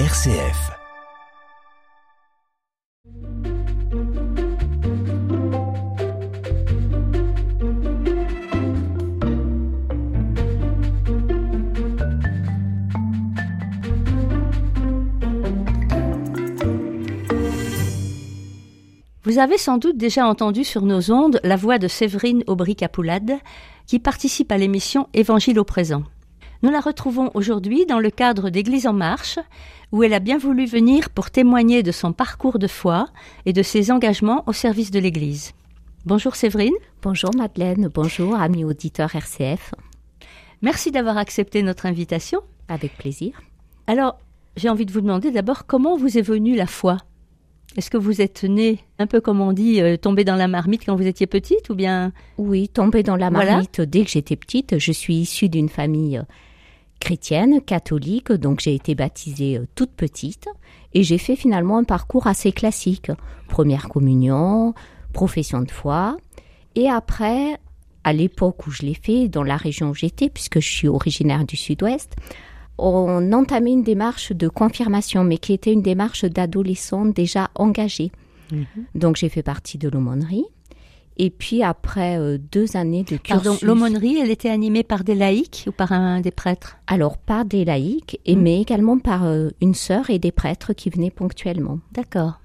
RCF. 0.00 0.72
Vous 19.22 19.38
avez 19.38 19.56
sans 19.58 19.78
doute 19.78 19.96
déjà 19.96 20.26
entendu 20.26 20.64
sur 20.64 20.82
nos 20.82 21.12
ondes 21.12 21.38
la 21.44 21.54
voix 21.54 21.78
de 21.78 21.86
Séverine 21.86 22.42
Aubry-Capoulade, 22.48 23.38
qui 23.86 24.00
participe 24.00 24.50
à 24.50 24.58
l'émission 24.58 25.06
Évangile 25.14 25.60
au 25.60 25.64
présent. 25.64 26.02
Nous 26.62 26.70
la 26.70 26.80
retrouvons 26.80 27.30
aujourd'hui 27.34 27.86
dans 27.86 27.98
le 27.98 28.10
cadre 28.10 28.50
d'Église 28.50 28.86
en 28.86 28.92
marche, 28.92 29.38
où 29.92 30.02
elle 30.02 30.14
a 30.14 30.18
bien 30.18 30.38
voulu 30.38 30.66
venir 30.66 31.10
pour 31.10 31.30
témoigner 31.30 31.82
de 31.82 31.92
son 31.92 32.12
parcours 32.12 32.58
de 32.58 32.66
foi 32.66 33.06
et 33.46 33.52
de 33.52 33.62
ses 33.62 33.90
engagements 33.90 34.44
au 34.46 34.52
service 34.52 34.90
de 34.90 34.98
l'Église. 34.98 35.52
Bonjour 36.06 36.36
Séverine. 36.36 36.74
Bonjour 37.02 37.30
Madeleine, 37.36 37.88
bonjour 37.92 38.34
amis 38.34 38.64
auditeurs 38.64 39.14
RCF. 39.14 39.74
Merci 40.62 40.90
d'avoir 40.90 41.18
accepté 41.18 41.62
notre 41.62 41.86
invitation. 41.86 42.40
Avec 42.68 42.96
plaisir. 42.96 43.40
Alors, 43.86 44.18
j'ai 44.56 44.68
envie 44.68 44.86
de 44.86 44.92
vous 44.92 45.00
demander 45.00 45.30
d'abord 45.30 45.66
comment 45.66 45.96
vous 45.96 46.16
est 46.16 46.22
venue 46.22 46.56
la 46.56 46.66
foi? 46.66 46.98
Est-ce 47.76 47.90
que 47.90 47.96
vous 47.96 48.20
êtes 48.20 48.44
né, 48.44 48.78
un 48.98 49.06
peu 49.06 49.20
comme 49.20 49.40
on 49.40 49.52
dit, 49.52 49.80
euh, 49.80 49.96
tombé 49.96 50.24
dans 50.24 50.36
la 50.36 50.48
marmite 50.48 50.84
quand 50.86 50.94
vous 50.94 51.06
étiez 51.06 51.26
petite 51.26 51.70
ou 51.70 51.74
bien? 51.74 52.12
Oui, 52.38 52.68
tombé 52.68 53.02
dans 53.02 53.16
la 53.16 53.30
marmite 53.30 53.80
dès 53.80 54.04
que 54.04 54.10
j'étais 54.10 54.36
petite. 54.36 54.78
Je 54.78 54.92
suis 54.92 55.16
issue 55.16 55.48
d'une 55.48 55.68
famille 55.68 56.18
euh, 56.18 56.22
chrétienne, 57.00 57.60
catholique, 57.60 58.32
donc 58.32 58.60
j'ai 58.60 58.74
été 58.74 58.94
baptisée 58.94 59.58
euh, 59.58 59.66
toute 59.74 59.90
petite 59.90 60.48
et 60.92 61.02
j'ai 61.02 61.18
fait 61.18 61.36
finalement 61.36 61.78
un 61.78 61.84
parcours 61.84 62.26
assez 62.26 62.52
classique. 62.52 63.10
Première 63.48 63.88
communion, 63.88 64.74
profession 65.12 65.60
de 65.60 65.70
foi 65.70 66.16
et 66.76 66.88
après, 66.88 67.58
à 68.02 68.12
l'époque 68.12 68.66
où 68.66 68.70
je 68.70 68.82
l'ai 68.82 68.94
fait, 68.94 69.28
dans 69.28 69.42
la 69.42 69.56
région 69.56 69.90
où 69.90 69.94
j'étais, 69.94 70.28
puisque 70.28 70.60
je 70.60 70.68
suis 70.68 70.88
originaire 70.88 71.44
du 71.44 71.56
sud-ouest, 71.56 72.14
on 72.78 73.32
entamait 73.32 73.72
une 73.72 73.82
démarche 73.82 74.32
de 74.32 74.48
confirmation, 74.48 75.24
mais 75.24 75.38
qui 75.38 75.52
était 75.52 75.72
une 75.72 75.82
démarche 75.82 76.24
d'adolescents 76.24 77.06
déjà 77.06 77.50
engagés. 77.54 78.10
Mhm. 78.52 78.66
Donc 78.94 79.16
j'ai 79.16 79.28
fait 79.28 79.42
partie 79.42 79.78
de 79.78 79.88
l'aumônerie. 79.88 80.44
Et 81.16 81.30
puis 81.30 81.62
après 81.62 82.18
euh, 82.18 82.38
deux 82.50 82.76
années 82.76 83.04
de 83.04 83.16
cursus... 83.16 83.44
Pardon, 83.44 83.58
l'aumônerie, 83.62 84.18
elle 84.18 84.30
était 84.30 84.50
animée 84.50 84.82
par 84.82 85.04
des 85.04 85.14
laïcs 85.14 85.64
ou 85.68 85.72
par 85.72 85.92
un 85.92 86.20
des 86.20 86.32
prêtres? 86.32 86.76
Alors 86.88 87.18
par 87.18 87.44
des 87.44 87.64
laïcs, 87.64 88.20
et, 88.26 88.34
mhm. 88.34 88.42
mais 88.42 88.60
également 88.60 88.98
par 88.98 89.24
euh, 89.24 89.50
une 89.60 89.74
sœur 89.74 90.10
et 90.10 90.18
des 90.18 90.32
prêtres 90.32 90.72
qui 90.72 90.90
venaient 90.90 91.12
ponctuellement. 91.12 91.78
D'accord. 91.92 92.40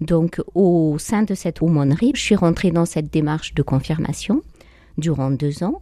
Donc 0.00 0.40
au 0.54 0.96
sein 0.98 1.22
de 1.22 1.34
cette 1.34 1.62
aumônerie, 1.62 2.12
je 2.14 2.20
suis 2.20 2.36
rentrée 2.36 2.70
dans 2.70 2.86
cette 2.86 3.12
démarche 3.12 3.54
de 3.54 3.62
confirmation 3.62 4.42
durant 4.96 5.30
deux 5.30 5.62
ans. 5.62 5.80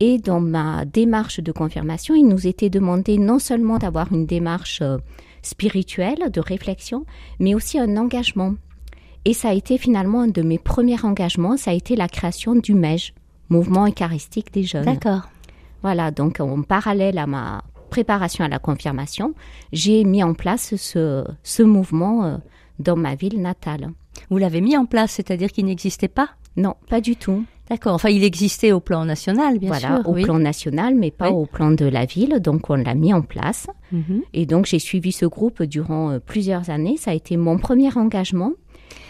Et 0.00 0.18
dans 0.18 0.40
ma 0.40 0.84
démarche 0.84 1.40
de 1.40 1.52
confirmation, 1.52 2.14
il 2.14 2.26
nous 2.26 2.46
était 2.46 2.70
demandé 2.70 3.18
non 3.18 3.38
seulement 3.38 3.78
d'avoir 3.78 4.12
une 4.12 4.26
démarche 4.26 4.80
euh, 4.82 4.98
spirituelle, 5.42 6.30
de 6.32 6.40
réflexion, 6.40 7.04
mais 7.38 7.54
aussi 7.54 7.78
un 7.78 7.96
engagement. 7.96 8.54
Et 9.24 9.34
ça 9.34 9.50
a 9.50 9.52
été 9.52 9.78
finalement 9.78 10.22
un 10.22 10.28
de 10.28 10.42
mes 10.42 10.58
premiers 10.58 11.02
engagements, 11.04 11.56
ça 11.56 11.70
a 11.70 11.74
été 11.74 11.96
la 11.96 12.08
création 12.08 12.54
du 12.54 12.74
MEJ, 12.74 13.14
Mouvement 13.48 13.86
Eucharistique 13.86 14.52
des 14.52 14.64
Jeunes. 14.64 14.84
D'accord. 14.84 15.28
Voilà, 15.82 16.10
donc 16.10 16.40
en 16.40 16.62
parallèle 16.62 17.18
à 17.18 17.26
ma 17.26 17.62
préparation 17.90 18.44
à 18.44 18.48
la 18.48 18.58
confirmation, 18.58 19.34
j'ai 19.72 20.04
mis 20.04 20.22
en 20.22 20.34
place 20.34 20.74
ce, 20.76 21.24
ce 21.42 21.62
mouvement 21.62 22.24
euh, 22.24 22.36
dans 22.78 22.96
ma 22.96 23.14
ville 23.14 23.40
natale. 23.40 23.90
Vous 24.30 24.38
l'avez 24.38 24.60
mis 24.60 24.76
en 24.76 24.86
place, 24.86 25.12
c'est-à-dire 25.12 25.52
qu'il 25.52 25.66
n'existait 25.66 26.08
pas? 26.08 26.30
Non, 26.56 26.74
pas 26.88 27.00
du 27.00 27.16
tout. 27.16 27.44
D'accord. 27.70 27.94
Enfin, 27.94 28.10
il 28.10 28.24
existait 28.24 28.72
au 28.72 28.80
plan 28.80 29.04
national, 29.04 29.58
bien 29.58 29.72
sûr. 29.72 29.88
Voilà, 29.88 30.08
au 30.08 30.12
plan 30.12 30.38
national, 30.38 30.94
mais 30.94 31.10
pas 31.10 31.30
au 31.30 31.46
plan 31.46 31.70
de 31.70 31.86
la 31.86 32.04
ville. 32.04 32.40
Donc, 32.40 32.68
on 32.68 32.74
l'a 32.74 32.94
mis 32.94 33.14
en 33.14 33.22
place. 33.22 33.68
Mhm. 33.90 34.22
Et 34.34 34.44
donc, 34.44 34.66
j'ai 34.66 34.78
suivi 34.78 35.12
ce 35.12 35.24
groupe 35.24 35.62
durant 35.62 36.10
euh, 36.10 36.18
plusieurs 36.18 36.68
années. 36.68 36.96
Ça 36.98 37.12
a 37.12 37.14
été 37.14 37.36
mon 37.36 37.56
premier 37.58 37.96
engagement 37.96 38.52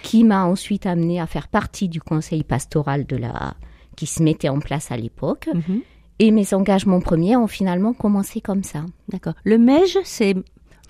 qui 0.03 0.22
m'a 0.22 0.44
ensuite 0.44 0.87
amené 0.87 1.21
à 1.21 1.27
faire 1.27 1.49
partie 1.49 1.88
du 1.88 2.00
conseil 2.00 2.44
pastoral 2.44 3.06
de 3.06 3.16
la 3.16 3.55
qui 3.97 4.06
se 4.06 4.22
mettait 4.22 4.49
en 4.49 4.61
place 4.61 4.91
à 4.91 4.97
l'époque. 4.97 5.49
Mhm. 5.53 5.81
Et 6.21 6.31
mes 6.31 6.55
engagements 6.55 7.00
premiers 7.00 7.37
ont 7.37 7.49
finalement 7.49 7.93
commencé 7.93 8.41
comme 8.41 8.62
ça. 8.62 8.84
D'accord. 9.09 9.34
Le 9.44 9.59
MEJ, 9.59 9.99
c'est 10.05 10.34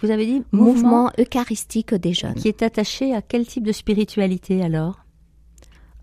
vous 0.03 0.11
avez 0.11 0.27
dit 0.27 0.43
mouvement 0.53 1.11
eucharistique 1.19 1.95
des 1.95 2.13
jeunes. 2.13 2.35
Qui 2.35 2.49
est 2.49 2.63
attaché 2.63 3.15
à 3.15 3.23
quel 3.23 3.47
type 3.47 3.65
de 3.65 3.73
spiritualité 3.73 4.63
alors? 4.63 5.04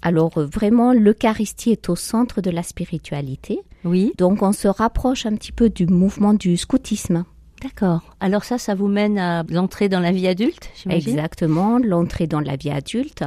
Alors 0.02 0.38
euh, 0.38 0.46
vraiment, 0.46 0.94
l'Eucharistie 0.94 1.72
est 1.72 1.90
au 1.90 1.96
centre 1.96 2.42
de 2.42 2.50
la 2.50 2.64
spiritualité. 2.64 3.60
Oui. 3.84 4.14
Donc 4.18 4.42
on 4.42 4.52
se 4.52 4.68
rapproche 4.68 5.26
un 5.26 5.36
petit 5.36 5.52
peu 5.52 5.70
du 5.70 5.88
mouvement 5.88 6.34
du 6.34 6.58
scoutisme. 6.58 7.26
D'accord. 7.62 8.02
Alors 8.20 8.44
ça, 8.44 8.58
ça 8.58 8.74
vous 8.74 8.88
mène 8.88 9.20
à 9.20 9.44
l'entrée 9.50 9.88
dans 9.88 10.00
la 10.00 10.12
vie 10.12 10.28
adulte, 10.28 10.72
Exactement, 10.90 11.78
l'entrée 11.78 12.26
dans 12.26 12.40
la 12.40 12.56
vie 12.56 12.72
adulte. 12.72 13.24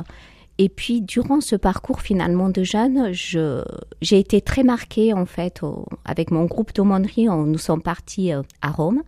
Et 0.58 0.68
puis 0.68 1.00
durant 1.00 1.40
ce 1.40 1.56
parcours 1.56 2.00
finalement 2.00 2.48
de 2.48 2.62
jeune, 2.62 3.12
j'ai 3.12 4.18
été 4.18 4.40
très 4.40 4.62
marquée 4.62 5.12
en 5.12 5.26
fait 5.26 5.60
avec 6.04 6.30
mon 6.30 6.44
groupe 6.44 6.74
d'aumônerie. 6.74 7.26
Nous 7.26 7.58
sommes 7.58 7.82
partis 7.82 8.32
euh, 8.32 8.42
à 8.60 8.70
Rome 8.70 9.02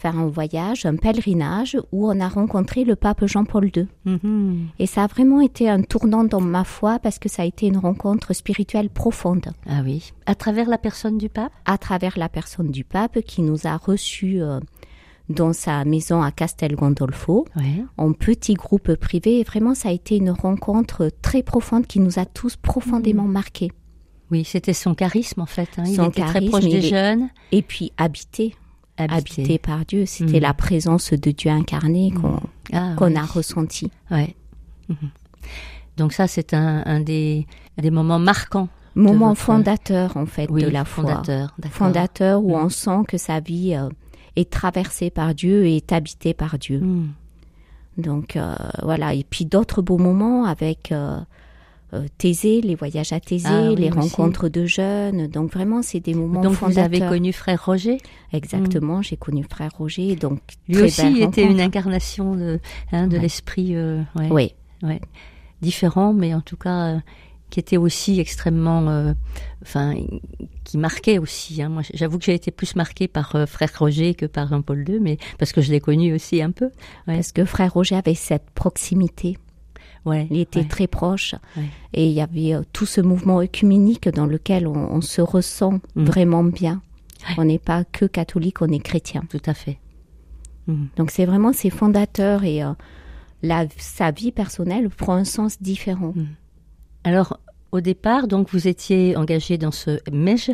faire 0.00 0.18
un 0.18 0.26
voyage, 0.26 0.86
un 0.86 0.96
pèlerinage 0.96 1.76
où 1.92 2.08
on 2.08 2.20
a 2.20 2.28
rencontré 2.28 2.84
le 2.84 2.96
pape 2.96 3.26
Jean-Paul 3.26 3.70
II. 3.76 3.86
Mhm. 4.06 4.68
Et 4.78 4.86
ça 4.86 5.04
a 5.04 5.06
vraiment 5.06 5.40
été 5.40 5.68
un 5.68 5.82
tournant 5.82 6.24
dans 6.24 6.40
ma 6.40 6.64
foi 6.64 6.98
parce 6.98 7.18
que 7.18 7.28
ça 7.28 7.42
a 7.42 7.44
été 7.44 7.66
une 7.66 7.76
rencontre 7.76 8.32
spirituelle 8.32 8.88
profonde. 8.88 9.46
Ah 9.68 9.82
oui. 9.84 10.12
À 10.26 10.34
travers 10.34 10.68
la 10.68 10.78
personne 10.78 11.18
du 11.18 11.28
pape? 11.28 11.52
À 11.66 11.76
travers 11.76 12.18
la 12.18 12.28
personne 12.28 12.70
du 12.70 12.82
pape 12.82 13.20
qui 13.20 13.42
nous 13.42 13.66
a 13.66 13.76
reçus 13.76 14.40
euh, 14.40 14.58
dans 15.28 15.52
sa 15.52 15.84
maison 15.84 16.22
à 16.22 16.32
Castel 16.32 16.74
Gandolfo, 16.76 17.46
en 17.96 18.12
petit 18.12 18.54
groupe 18.54 18.94
privé. 18.94 19.40
Et 19.40 19.44
vraiment, 19.44 19.74
ça 19.74 19.90
a 19.90 19.92
été 19.92 20.16
une 20.16 20.30
rencontre 20.30 21.10
très 21.22 21.42
profonde 21.42 21.86
qui 21.86 22.00
nous 22.00 22.18
a 22.18 22.24
tous 22.24 22.56
profondément 22.56 23.24
mhm. 23.24 23.32
marqués. 23.32 23.72
Oui, 24.30 24.44
c'était 24.44 24.72
son 24.72 24.94
charisme 24.94 25.40
en 25.40 25.46
fait. 25.46 25.68
Hein. 25.76 25.84
Il 25.86 26.00
était 26.04 26.22
très 26.22 26.40
proche 26.40 26.64
des 26.64 26.82
jeunes. 26.82 27.30
Et 27.52 27.62
puis 27.62 27.92
habité 27.96 28.54
habité, 29.08 29.58
par 29.58 29.84
Dieu. 29.84 30.06
C'était 30.06 30.38
mm. 30.38 30.42
la 30.42 30.54
présence 30.54 31.12
de 31.12 31.30
Dieu 31.30 31.50
incarné 31.50 32.10
mm. 32.10 32.20
qu'on 32.96 33.16
ah, 33.16 33.20
a 33.20 33.26
ressenti. 33.26 33.90
Ouais. 34.10 34.34
Mm-hmm. 34.90 35.08
Donc 35.96 36.12
ça, 36.12 36.26
c'est 36.26 36.54
un, 36.54 37.00
des, 37.00 37.46
des 37.78 37.90
moments 37.90 38.18
marquants. 38.18 38.68
Moment 38.94 39.34
fondateur, 39.34 40.16
en 40.16 40.26
fait, 40.26 40.50
de 40.50 40.66
la 40.66 40.84
fondateur, 40.84 41.54
foi. 41.60 41.70
Fondateur 41.70 42.42
où 42.42 42.56
mm. 42.56 42.64
on 42.64 42.68
sent 42.68 43.00
que 43.06 43.18
sa 43.18 43.40
vie 43.40 43.74
euh, 43.74 43.88
est 44.36 44.50
traversée 44.50 45.10
par 45.10 45.34
Dieu 45.34 45.64
et 45.66 45.76
est 45.76 45.92
habitée 45.92 46.34
par 46.34 46.58
Dieu. 46.58 46.82
Donc 47.98 48.36
euh, 48.36 48.54
voilà. 48.82 49.14
Et 49.14 49.24
puis 49.24 49.44
d'autres 49.44 49.82
beaux 49.82 49.98
moments 49.98 50.44
avec 50.44 50.92
euh, 50.92 51.18
Thésée, 52.18 52.60
les 52.60 52.74
voyages 52.74 53.12
à 53.12 53.20
Thésée, 53.20 53.48
ah 53.48 53.70
les 53.70 53.90
rencontres 53.90 54.48
de 54.48 54.66
jeunes. 54.66 55.26
Donc 55.26 55.52
vraiment, 55.52 55.82
c'est 55.82 56.00
des 56.00 56.14
moments 56.14 56.40
donc 56.40 56.54
fondateurs. 56.54 56.88
vous 56.88 56.96
avez 56.96 57.08
connu 57.08 57.32
frère 57.32 57.64
Roger? 57.64 57.98
Exactement, 58.32 59.02
j'ai 59.02 59.16
connu 59.16 59.44
frère 59.48 59.70
Roger. 59.76 60.16
Donc 60.16 60.40
lui 60.68 60.82
aussi 60.82 61.20
était 61.20 61.44
une 61.44 61.60
incarnation 61.60 62.36
de, 62.36 62.60
hein, 62.92 63.06
de 63.06 63.16
l'esprit. 63.16 63.74
Euh, 63.74 64.02
oui. 64.30 64.54
Ouais. 64.82 65.00
Différent, 65.62 66.12
mais 66.12 66.34
en 66.34 66.40
tout 66.40 66.56
cas. 66.56 66.94
Euh, 66.94 66.98
qui 67.50 67.58
était 67.58 67.78
aussi 67.78 68.20
extrêmement, 68.20 69.12
enfin, 69.60 69.96
qui 70.62 70.78
marquait 70.78 71.18
aussi. 71.18 71.60
Hein. 71.60 71.68
Moi, 71.68 71.82
j'avoue 71.92 72.16
que 72.20 72.24
j'ai 72.24 72.34
été 72.34 72.52
plus 72.52 72.76
marquée 72.76 73.08
par 73.08 73.34
Frère 73.48 73.72
Roger 73.76 74.14
que 74.14 74.24
par 74.24 74.46
Jean-Paul 74.46 74.88
II, 74.88 75.00
mais 75.00 75.18
parce 75.36 75.52
que 75.52 75.60
je 75.60 75.72
l'ai 75.72 75.80
connu 75.80 76.14
aussi 76.14 76.40
un 76.42 76.52
peu. 76.52 76.70
Parce 77.06 77.32
que 77.32 77.44
Frère 77.44 77.72
Roger 77.72 77.96
avait 77.96 78.14
cette 78.14 78.48
proximité. 78.54 79.36
Ouais, 80.06 80.26
il 80.30 80.40
était 80.40 80.64
très 80.64 80.86
proche. 80.86 81.34
Et 81.92 82.06
il 82.06 82.12
y 82.12 82.20
avait 82.20 82.54
euh, 82.54 82.62
tout 82.72 82.86
ce 82.86 83.00
mouvement 83.00 83.40
œcuménique 83.40 84.08
dans 84.08 84.26
lequel 84.26 84.66
on, 84.66 85.00
se 85.00 85.20
ressent 85.20 85.80
mm. 85.94 86.04
vraiment 86.04 86.44
bien. 86.44 86.80
On 87.36 87.44
n'est 87.44 87.58
pas 87.58 87.84
que 87.84 88.06
catholique, 88.06 88.62
on 88.62 88.68
est 88.68 88.78
chrétien. 88.78 89.24
Tout 89.28 89.42
à 89.46 89.54
fait. 89.54 89.78
Mm. 90.66 90.86
Donc 90.96 91.10
c'est 91.10 91.26
vraiment 91.26 91.52
ses 91.52 91.70
fondateurs 91.70 92.44
et 92.44 92.62
euh, 92.62 92.72
la, 93.42 93.66
sa 93.76 94.10
vie 94.10 94.32
personnelle 94.32 94.88
prend 94.88 95.14
un 95.14 95.24
sens 95.24 95.60
différent. 95.60 96.12
Mm. 96.14 96.26
Alors, 97.04 97.38
au 97.72 97.80
départ, 97.80 98.26
donc 98.26 98.50
vous 98.50 98.66
étiez 98.66 99.16
engagé 99.16 99.56
dans 99.56 99.70
ce 99.70 100.00
MEJ, 100.10 100.50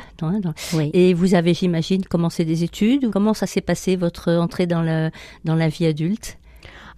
et 0.93 1.15
vous 1.15 1.35
avez, 1.35 1.55
j'imagine, 1.55 2.05
commencé 2.05 2.45
des 2.45 2.63
études. 2.63 3.11
Comment 3.11 3.33
ça 3.33 3.47
s'est 3.47 3.63
passé 3.63 3.97
votre 3.97 4.33
entrée 4.33 4.67
dans, 4.67 4.83
le, 4.83 5.11
dans 5.45 5.55
la 5.55 5.69
vie 5.69 5.87
adulte? 5.87 6.39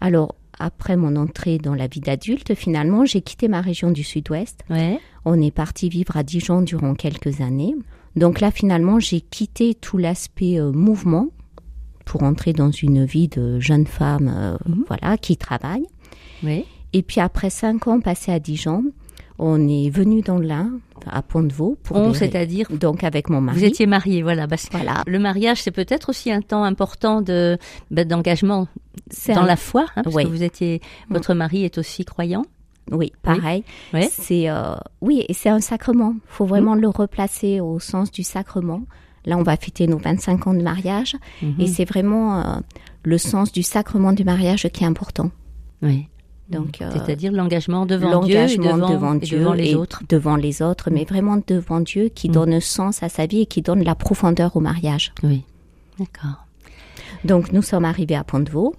Alors, 0.00 0.34
après 0.58 0.96
mon 0.96 1.16
entrée 1.16 1.58
dans 1.58 1.74
la 1.74 1.86
vie 1.86 2.00
d'adulte, 2.00 2.54
finalement, 2.54 3.04
j'ai 3.04 3.20
quitté 3.20 3.48
ma 3.48 3.60
région 3.60 3.90
du 3.90 4.02
sud-ouest. 4.02 4.64
On 5.24 5.40
est 5.40 5.50
parti 5.50 5.88
vivre 5.88 6.16
à 6.16 6.22
Dijon 6.22 6.62
durant 6.62 6.94
quelques 6.94 7.40
années. 7.40 7.74
Donc 8.16 8.40
là, 8.40 8.50
finalement, 8.50 8.98
j'ai 8.98 9.20
quitté 9.20 9.74
tout 9.74 9.98
l'aspect 9.98 10.58
euh, 10.58 10.72
mouvement 10.72 11.28
pour 12.04 12.22
entrer 12.22 12.52
dans 12.52 12.70
une 12.70 13.04
vie 13.04 13.28
de 13.28 13.60
jeune 13.60 13.86
femme, 13.86 14.32
euh, 14.34 14.56
mhm. 14.66 14.84
voilà, 14.88 15.18
qui 15.18 15.36
travaille. 15.36 15.84
Oui. 16.42 16.64
Et 16.92 17.02
puis 17.02 17.20
après 17.20 17.50
cinq 17.50 17.86
ans 17.86 18.00
passés 18.00 18.32
à 18.32 18.38
Dijon, 18.38 18.84
on 19.38 19.68
est 19.68 19.88
venu 19.90 20.20
dans 20.20 20.38
l'Ain, 20.38 20.70
à 21.06 21.22
Pont-de-Vaux. 21.22 21.78
On, 21.90 22.12
c'est-à-dire 22.12 22.66
Donc 22.70 23.04
avec 23.04 23.30
mon 23.30 23.40
mari. 23.40 23.58
Vous 23.58 23.64
étiez 23.64 23.86
marié, 23.86 24.22
voilà. 24.22 24.46
voilà. 24.72 25.02
Le 25.06 25.18
mariage, 25.18 25.62
c'est 25.62 25.70
peut-être 25.70 26.08
aussi 26.08 26.32
un 26.32 26.40
temps 26.40 26.64
important 26.64 27.22
de 27.22 27.58
ben, 27.90 28.06
d'engagement 28.06 28.66
dans 29.28 29.44
la 29.44 29.56
foi, 29.56 29.86
hein, 29.96 30.02
parce 30.02 30.16
que 30.16 30.26
vous 30.26 30.42
étiez, 30.42 30.80
votre 31.08 31.34
mari 31.34 31.64
est 31.64 31.78
aussi 31.78 32.04
croyant. 32.04 32.44
Oui, 32.90 33.12
pareil. 33.22 33.64
Oui. 33.92 34.08
C'est 34.10 34.48
euh, 34.48 34.74
oui, 35.02 35.24
et 35.28 35.34
c'est 35.34 35.50
un 35.50 35.60
sacrement. 35.60 36.14
Il 36.14 36.20
faut 36.26 36.46
vraiment 36.46 36.74
le 36.74 36.88
replacer 36.88 37.60
au 37.60 37.78
sens 37.78 38.10
du 38.10 38.22
sacrement. 38.22 38.82
Là, 39.26 39.36
on 39.36 39.42
va 39.42 39.56
fêter 39.56 39.86
nos 39.86 39.98
25 39.98 40.46
ans 40.46 40.54
de 40.54 40.62
mariage, 40.62 41.16
mhm. 41.42 41.56
et 41.58 41.66
c'est 41.66 41.84
vraiment 41.84 42.40
euh, 42.40 42.60
le 43.02 43.18
sens 43.18 43.52
du 43.52 43.62
sacrement 43.62 44.12
du 44.12 44.24
mariage 44.24 44.68
qui 44.72 44.84
est 44.84 44.86
important. 44.86 45.30
Oui. 45.82 46.08
Donc, 46.48 46.80
euh, 46.80 46.90
c'est-à-dire 46.92 47.32
l'engagement 47.32 47.84
devant 47.84 48.22
Dieu, 48.22 48.36
et 48.36 48.56
devant, 48.56 49.14
Dieu 49.14 49.38
devant 49.38 49.52
les 49.52 49.74
autres, 49.74 50.02
devant 50.08 50.36
les 50.36 50.62
autres, 50.62 50.90
mais 50.90 51.04
vraiment 51.04 51.38
devant 51.46 51.80
Dieu 51.80 52.08
qui 52.08 52.30
mm. 52.30 52.32
donne 52.32 52.60
sens 52.60 53.02
à 53.02 53.08
sa 53.08 53.26
vie 53.26 53.42
et 53.42 53.46
qui 53.46 53.60
donne 53.60 53.84
la 53.84 53.94
profondeur 53.94 54.56
au 54.56 54.60
mariage. 54.60 55.12
Oui, 55.22 55.44
d'accord. 55.98 56.46
Donc 57.24 57.52
nous 57.52 57.62
sommes 57.62 57.84
arrivés 57.84 58.16
à 58.16 58.24
Pont-de-Vaux. 58.24 58.74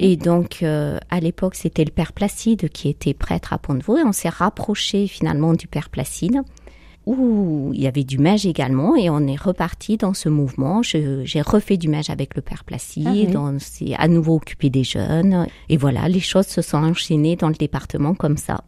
Et 0.00 0.16
donc, 0.16 0.62
euh, 0.62 0.98
à 1.10 1.20
l'époque, 1.20 1.54
c'était 1.56 1.84
le 1.84 1.90
Père 1.90 2.14
Placide 2.14 2.70
qui 2.70 2.88
était 2.88 3.12
prêtre 3.12 3.52
à 3.52 3.58
Pont-de-Vaux 3.58 3.98
et 3.98 4.02
on 4.02 4.12
s'est 4.12 4.30
rapproché 4.30 5.06
finalement 5.06 5.52
du 5.52 5.66
Père 5.66 5.90
Placide 5.90 6.40
où 7.06 7.70
il 7.74 7.80
y 7.80 7.86
avait 7.86 8.04
du 8.04 8.18
mage 8.18 8.46
également 8.46 8.96
et 8.96 9.10
on 9.10 9.26
est 9.26 9.40
reparti 9.40 9.96
dans 9.96 10.14
ce 10.14 10.28
mouvement. 10.28 10.82
J'ai 10.82 11.42
refait 11.42 11.76
du 11.76 11.88
mage 11.88 12.10
avec 12.10 12.34
le 12.34 12.42
Père 12.42 12.64
Placide, 12.64 13.32
ah 13.34 13.40
on 13.40 13.58
s'est 13.58 13.94
à 13.96 14.08
nouveau 14.08 14.36
occupé 14.36 14.70
des 14.70 14.84
jeunes 14.84 15.46
et 15.68 15.76
voilà, 15.76 16.08
les 16.08 16.20
choses 16.20 16.46
se 16.46 16.62
sont 16.62 16.78
enchaînées 16.78 17.36
dans 17.36 17.48
le 17.48 17.54
département 17.54 18.14
comme 18.14 18.36
ça. 18.36 18.64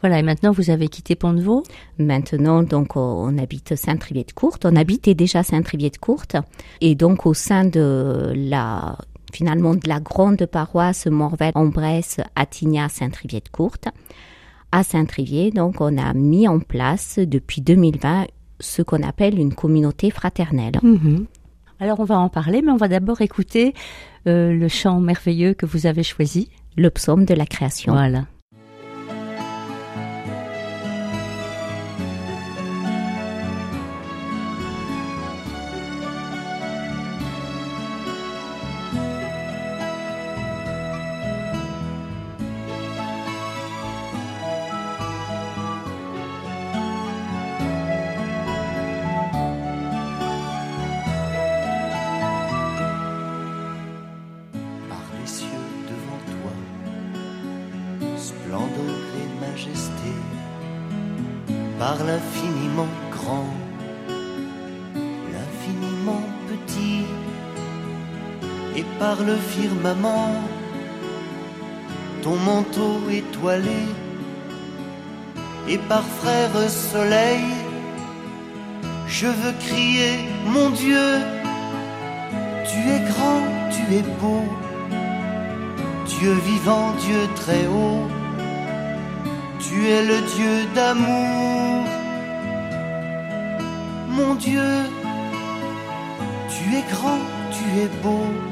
Voilà, 0.00 0.18
et 0.18 0.22
maintenant 0.22 0.52
vous 0.52 0.70
avez 0.70 0.88
quitté 0.88 1.14
Pont-de-Vaux? 1.14 1.62
Maintenant, 1.98 2.62
donc, 2.62 2.96
on 2.96 3.38
habite 3.38 3.74
Saint-Trivier-de-Courte. 3.74 4.66
On 4.66 4.76
habitait 4.76 5.14
déjà 5.14 5.42
Saint-Trivier-de-Courte. 5.42 6.36
Et 6.82 6.94
donc, 6.94 7.24
au 7.24 7.32
sein 7.32 7.64
de 7.64 8.32
la, 8.34 8.98
finalement, 9.32 9.74
de 9.74 9.88
la 9.88 10.00
grande 10.00 10.44
paroisse 10.44 11.06
Morvel-en-Bresse-Attignas-Saint-Trivier-de-Courte, 11.06 13.88
à 14.72 14.82
Saint-Trivier. 14.82 15.50
Donc, 15.50 15.80
on 15.80 15.96
a 15.98 16.12
mis 16.14 16.48
en 16.48 16.58
place 16.58 17.18
depuis 17.18 17.60
2020 17.60 18.26
ce 18.60 18.82
qu'on 18.82 19.02
appelle 19.02 19.38
une 19.38 19.54
communauté 19.54 20.10
fraternelle. 20.10 20.78
Mhm. 20.82 21.26
Alors, 21.80 22.00
on 22.00 22.04
va 22.04 22.18
en 22.18 22.28
parler, 22.28 22.62
mais 22.62 22.70
on 22.72 22.76
va 22.76 22.88
d'abord 22.88 23.20
écouter 23.20 23.74
euh, 24.26 24.52
le 24.52 24.68
chant 24.68 25.00
merveilleux 25.00 25.54
que 25.54 25.66
vous 25.66 25.86
avez 25.86 26.02
choisi. 26.02 26.48
Le 26.76 26.90
psaume 26.90 27.24
de 27.24 27.34
la 27.34 27.44
création. 27.44 27.92
Voilà. 27.92 28.24
Et 68.76 68.84
par 68.98 69.16
le 69.22 69.36
firmament, 69.36 70.34
ton 72.22 72.36
manteau 72.36 73.00
étoilé, 73.10 73.84
et 75.68 75.78
par 75.78 76.04
frère 76.20 76.56
soleil, 76.68 77.44
je 79.06 79.26
veux 79.26 79.54
crier, 79.66 80.18
mon 80.46 80.70
Dieu, 80.70 81.08
tu 82.68 82.78
es 82.94 83.00
grand, 83.10 83.44
tu 83.70 83.82
es 83.94 84.04
beau, 84.20 84.44
Dieu 86.06 86.32
vivant, 86.32 86.92
Dieu 87.06 87.28
très 87.36 87.66
haut 87.66 88.08
tu 89.72 89.88
es 89.88 90.02
le 90.04 90.20
Dieu 90.36 90.54
d'amour, 90.74 91.84
mon 94.08 94.34
Dieu. 94.34 94.72
Tu 96.54 96.76
es 96.76 96.84
grand, 96.92 97.24
tu 97.50 97.64
es 97.80 97.88
beau. 98.02 98.51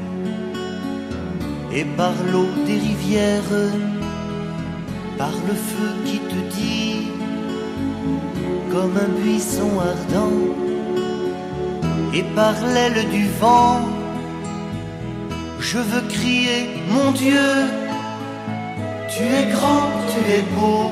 l'eau 2.31 2.47
des 2.65 2.79
rivières, 2.79 3.53
par 5.17 5.33
le 5.47 5.53
feu 5.53 5.89
qui 6.05 6.19
te 6.19 6.55
dit, 6.55 7.07
comme 8.71 8.97
un 8.97 9.21
buisson 9.21 9.71
ardent, 9.79 10.41
et 12.13 12.23
par 12.35 12.55
l'aile 12.73 13.09
du 13.09 13.27
vent, 13.39 13.81
je 15.59 15.77
veux 15.77 16.07
crier, 16.09 16.69
mon 16.89 17.11
Dieu, 17.11 17.51
tu 19.09 19.23
es 19.23 19.45
grand, 19.51 19.89
tu 20.11 20.19
es 20.37 20.43
beau, 20.55 20.91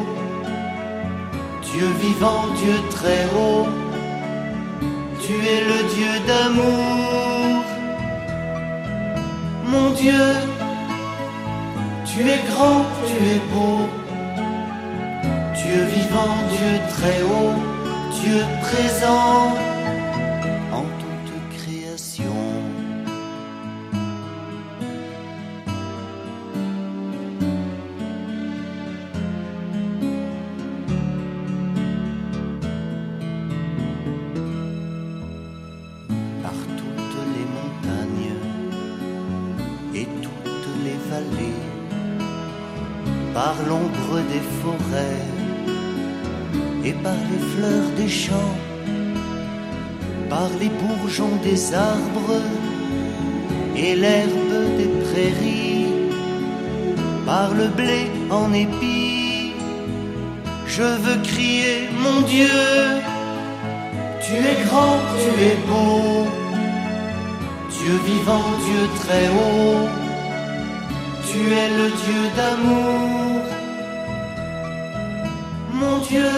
Dieu 1.61 1.87
vivant, 2.01 2.45
Dieu 2.61 2.77
très 2.89 3.25
haut, 3.35 3.67
tu 5.23 5.33
es 5.33 5.61
le 5.71 5.79
Dieu 5.95 6.13
d'amour, 6.27 7.63
mon 9.65 9.89
Dieu, 9.91 10.48
tu 12.19 12.29
es 12.29 12.41
grand, 12.51 12.83
tu 13.07 13.15
es 13.33 13.39
beau. 13.51 13.87
Dieu 15.55 15.83
vivant, 15.95 16.35
Dieu 16.51 16.73
très 16.89 17.21
haut, 17.21 17.55
Dieu 18.21 18.43
présent 18.61 19.68
par 43.49 43.67
l'ombre 43.67 44.17
des 44.33 44.45
forêts 44.61 45.27
et 46.87 46.93
par 47.05 47.21
les 47.31 47.43
fleurs 47.51 47.89
des 47.97 48.11
champs, 48.23 48.55
par 50.29 50.49
les 50.61 50.71
bourgeons 50.81 51.37
des 51.47 51.61
arbres 51.73 52.41
et 53.75 53.95
l'herbe 53.95 54.55
des 54.79 54.91
prairies, 55.05 55.87
par 57.25 57.49
le 57.59 57.67
blé 57.79 58.01
en 58.29 58.53
épis. 58.53 59.53
Je 60.67 60.89
veux 61.03 61.19
crier, 61.31 61.89
mon 62.05 62.21
Dieu, 62.33 62.61
tu 64.25 64.35
es 64.51 64.57
grand, 64.65 64.99
tu 65.23 65.31
es 65.49 65.57
beau, 65.69 66.27
Dieu 67.77 67.95
vivant, 68.11 68.49
Dieu 68.67 68.83
très 69.01 69.25
haut, 69.37 69.87
tu 71.29 71.39
es 71.61 71.69
le 71.79 71.87
Dieu 72.03 72.21
d'amour 72.37 73.28
Dieu, 75.97 76.31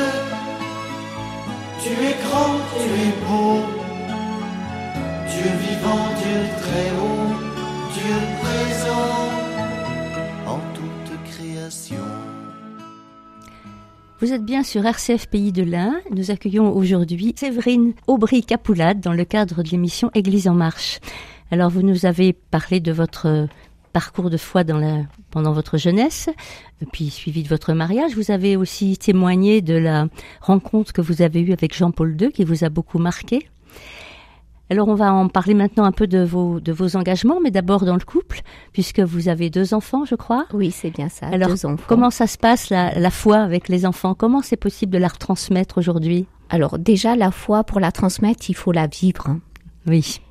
tu 1.83 1.89
es 1.89 2.15
grand, 2.23 2.57
tu 2.73 2.85
es 3.05 3.13
beau, 3.25 3.59
Dieu 5.29 5.51
vivant, 5.67 6.07
Dieu 6.21 6.39
très 6.61 6.89
haut, 6.99 7.31
Dieu 7.93 8.15
présent 8.41 9.29
en 10.47 10.59
toute 10.73 11.31
création. 11.31 12.05
Vous 14.19 14.33
êtes 14.33 14.45
bien 14.45 14.63
sur 14.63 14.85
RCF 14.85 15.27
Pays 15.27 15.51
de 15.51 15.63
l'Ain. 15.63 15.95
Nous 16.11 16.31
accueillons 16.31 16.75
aujourd'hui 16.75 17.33
Séverine 17.37 17.93
Aubry-Capoulade 18.07 18.99
dans 18.99 19.13
le 19.13 19.25
cadre 19.25 19.63
de 19.63 19.69
l'émission 19.69 20.11
Église 20.13 20.47
en 20.47 20.53
marche. 20.53 20.99
Alors 21.51 21.69
vous 21.69 21.81
nous 21.81 22.05
avez 22.05 22.33
parlé 22.33 22.79
de 22.79 22.91
votre 22.91 23.47
parcours 23.91 24.29
de 24.29 24.37
foi 24.37 24.63
dans 24.63 24.77
la, 24.77 25.03
pendant 25.29 25.53
votre 25.53 25.77
jeunesse, 25.77 26.29
puis 26.91 27.09
suivi 27.09 27.43
de 27.43 27.47
votre 27.47 27.73
mariage. 27.73 28.15
Vous 28.15 28.31
avez 28.31 28.55
aussi 28.55 28.97
témoigné 28.97 29.61
de 29.61 29.75
la 29.75 30.07
rencontre 30.41 30.93
que 30.93 31.01
vous 31.01 31.21
avez 31.21 31.41
eue 31.41 31.53
avec 31.53 31.75
Jean-Paul 31.75 32.15
II 32.19 32.31
qui 32.31 32.43
vous 32.43 32.63
a 32.63 32.69
beaucoup 32.69 32.99
marqué. 32.99 33.47
Alors 34.69 34.87
on 34.87 34.95
va 34.95 35.11
en 35.13 35.27
parler 35.27 35.53
maintenant 35.53 35.83
un 35.83 35.91
peu 35.91 36.07
de 36.07 36.23
vos, 36.23 36.61
de 36.61 36.71
vos 36.71 36.95
engagements, 36.95 37.41
mais 37.41 37.51
d'abord 37.51 37.83
dans 37.83 37.95
le 37.95 38.05
couple, 38.05 38.39
puisque 38.71 39.01
vous 39.01 39.27
avez 39.27 39.49
deux 39.49 39.73
enfants, 39.73 40.05
je 40.05 40.15
crois. 40.15 40.45
Oui, 40.53 40.71
c'est 40.71 40.91
bien 40.91 41.09
ça. 41.09 41.27
Alors 41.27 41.49
deux 41.49 41.65
enfants. 41.65 41.83
comment 41.87 42.09
ça 42.09 42.25
se 42.25 42.37
passe 42.37 42.69
la, 42.69 42.97
la 42.97 43.11
foi 43.11 43.39
avec 43.39 43.67
les 43.67 43.85
enfants? 43.85 44.13
Comment 44.13 44.41
c'est 44.41 44.55
possible 44.55 44.93
de 44.93 44.97
la 44.97 45.09
retransmettre 45.09 45.77
aujourd'hui? 45.77 46.25
Alors 46.49 46.79
déjà, 46.79 47.17
la 47.17 47.31
foi, 47.31 47.65
pour 47.65 47.81
la 47.81 47.91
transmettre, 47.91 48.49
il 48.49 48.55
faut 48.55 48.71
la 48.71 48.87
vivre. 48.87 49.35
Oui. 49.87 50.21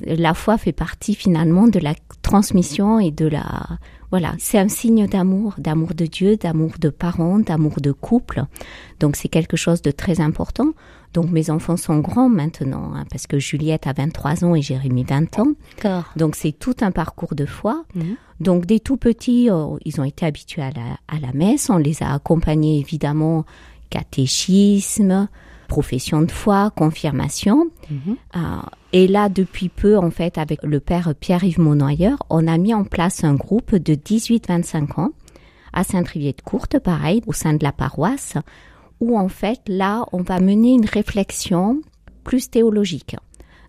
La 0.00 0.34
foi 0.34 0.58
fait 0.58 0.72
partie 0.72 1.14
finalement 1.14 1.68
de 1.68 1.78
la 1.78 1.94
transmission 2.22 2.98
et 2.98 3.10
de 3.10 3.26
la... 3.26 3.66
Voilà, 4.10 4.34
c'est 4.38 4.58
un 4.58 4.68
signe 4.68 5.06
d'amour, 5.08 5.54
d'amour 5.58 5.94
de 5.94 6.06
Dieu, 6.06 6.36
d'amour 6.36 6.72
de 6.78 6.88
parents, 6.88 7.40
d'amour 7.40 7.80
de 7.80 7.90
couple. 7.90 8.44
Donc 9.00 9.16
c'est 9.16 9.28
quelque 9.28 9.56
chose 9.56 9.82
de 9.82 9.90
très 9.90 10.20
important. 10.20 10.72
Donc 11.14 11.30
mes 11.30 11.48
enfants 11.50 11.76
sont 11.76 11.98
grands 11.98 12.28
maintenant, 12.28 12.92
hein, 12.94 13.04
parce 13.10 13.26
que 13.26 13.38
Juliette 13.38 13.86
a 13.86 13.92
23 13.92 14.44
ans 14.44 14.54
et 14.54 14.62
Jérémy 14.62 15.04
20 15.04 15.38
ans. 15.38 15.52
Donc 16.16 16.36
c'est 16.36 16.52
tout 16.52 16.74
un 16.80 16.90
parcours 16.90 17.34
de 17.34 17.46
foi. 17.46 17.84
Mhm. 17.94 18.16
Donc 18.40 18.66
des 18.66 18.80
tout 18.80 18.96
petits, 18.96 19.48
euh, 19.50 19.76
ils 19.84 20.00
ont 20.00 20.04
été 20.04 20.26
habitués 20.26 20.62
à 20.62 20.70
la, 20.70 20.98
à 21.08 21.20
la 21.20 21.32
messe. 21.32 21.70
On 21.70 21.78
les 21.78 22.02
a 22.02 22.12
accompagnés 22.12 22.78
évidemment 22.78 23.44
catéchisme, 23.90 25.28
profession 25.68 26.22
de 26.22 26.30
foi, 26.30 26.70
confirmation. 26.76 27.66
Mhm. 27.90 28.16
Euh, 28.36 28.40
et 28.92 29.06
là, 29.06 29.28
depuis 29.28 29.68
peu, 29.68 29.98
en 29.98 30.10
fait, 30.10 30.38
avec 30.38 30.62
le 30.62 30.80
père 30.80 31.14
Pierre-Yves 31.18 31.60
Monnoyeur, 31.60 32.18
on 32.30 32.46
a 32.46 32.58
mis 32.58 32.74
en 32.74 32.84
place 32.84 33.24
un 33.24 33.34
groupe 33.34 33.74
de 33.74 33.94
18-25 33.94 35.00
ans 35.00 35.10
à 35.72 35.84
Saint-Trivier-de-Courte, 35.84 36.78
pareil, 36.78 37.20
au 37.26 37.32
sein 37.32 37.54
de 37.54 37.64
la 37.64 37.72
paroisse, 37.72 38.34
où 39.00 39.18
en 39.18 39.28
fait, 39.28 39.60
là, 39.66 40.06
on 40.12 40.22
va 40.22 40.40
mener 40.40 40.74
une 40.74 40.86
réflexion 40.86 41.80
plus 42.22 42.48
théologique. 42.48 43.16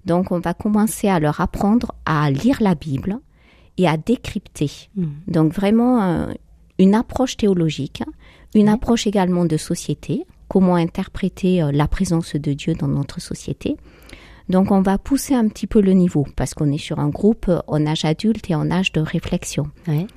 Donc, 0.05 0.31
on 0.31 0.39
va 0.39 0.53
commencer 0.53 1.07
à 1.07 1.19
leur 1.19 1.41
apprendre 1.41 1.93
à 2.05 2.29
lire 2.29 2.61
la 2.61 2.75
Bible 2.75 3.19
et 3.77 3.87
à 3.87 3.97
décrypter. 3.97 4.71
Mhm. 4.95 5.09
Donc, 5.27 5.53
vraiment, 5.53 6.01
euh, 6.03 6.33
une 6.77 6.95
approche 6.95 7.37
théologique, 7.37 8.03
une 8.53 8.69
approche 8.69 9.07
également 9.07 9.45
de 9.45 9.57
société, 9.57 10.25
comment 10.55 10.75
interpréter 10.75 11.61
euh, 11.61 11.73
la 11.73 11.85
présence 11.85 12.37
de 12.37 12.53
Dieu 12.53 12.75
dans 12.75 12.87
notre 12.87 13.19
société. 13.19 13.75
Donc, 14.47 14.71
on 14.71 14.81
va 14.81 14.97
pousser 14.97 15.33
un 15.33 15.49
petit 15.49 15.67
peu 15.67 15.81
le 15.81 15.91
niveau 15.91 16.25
parce 16.37 16.53
qu'on 16.53 16.71
est 16.71 16.77
sur 16.77 16.99
un 16.99 17.09
groupe 17.09 17.49
euh, 17.49 17.59
en 17.67 17.85
âge 17.85 18.05
adulte 18.05 18.49
et 18.49 18.55
en 18.55 18.71
âge 18.71 18.93
de 18.93 19.01
réflexion. 19.01 19.69
Ouais. 19.85 20.07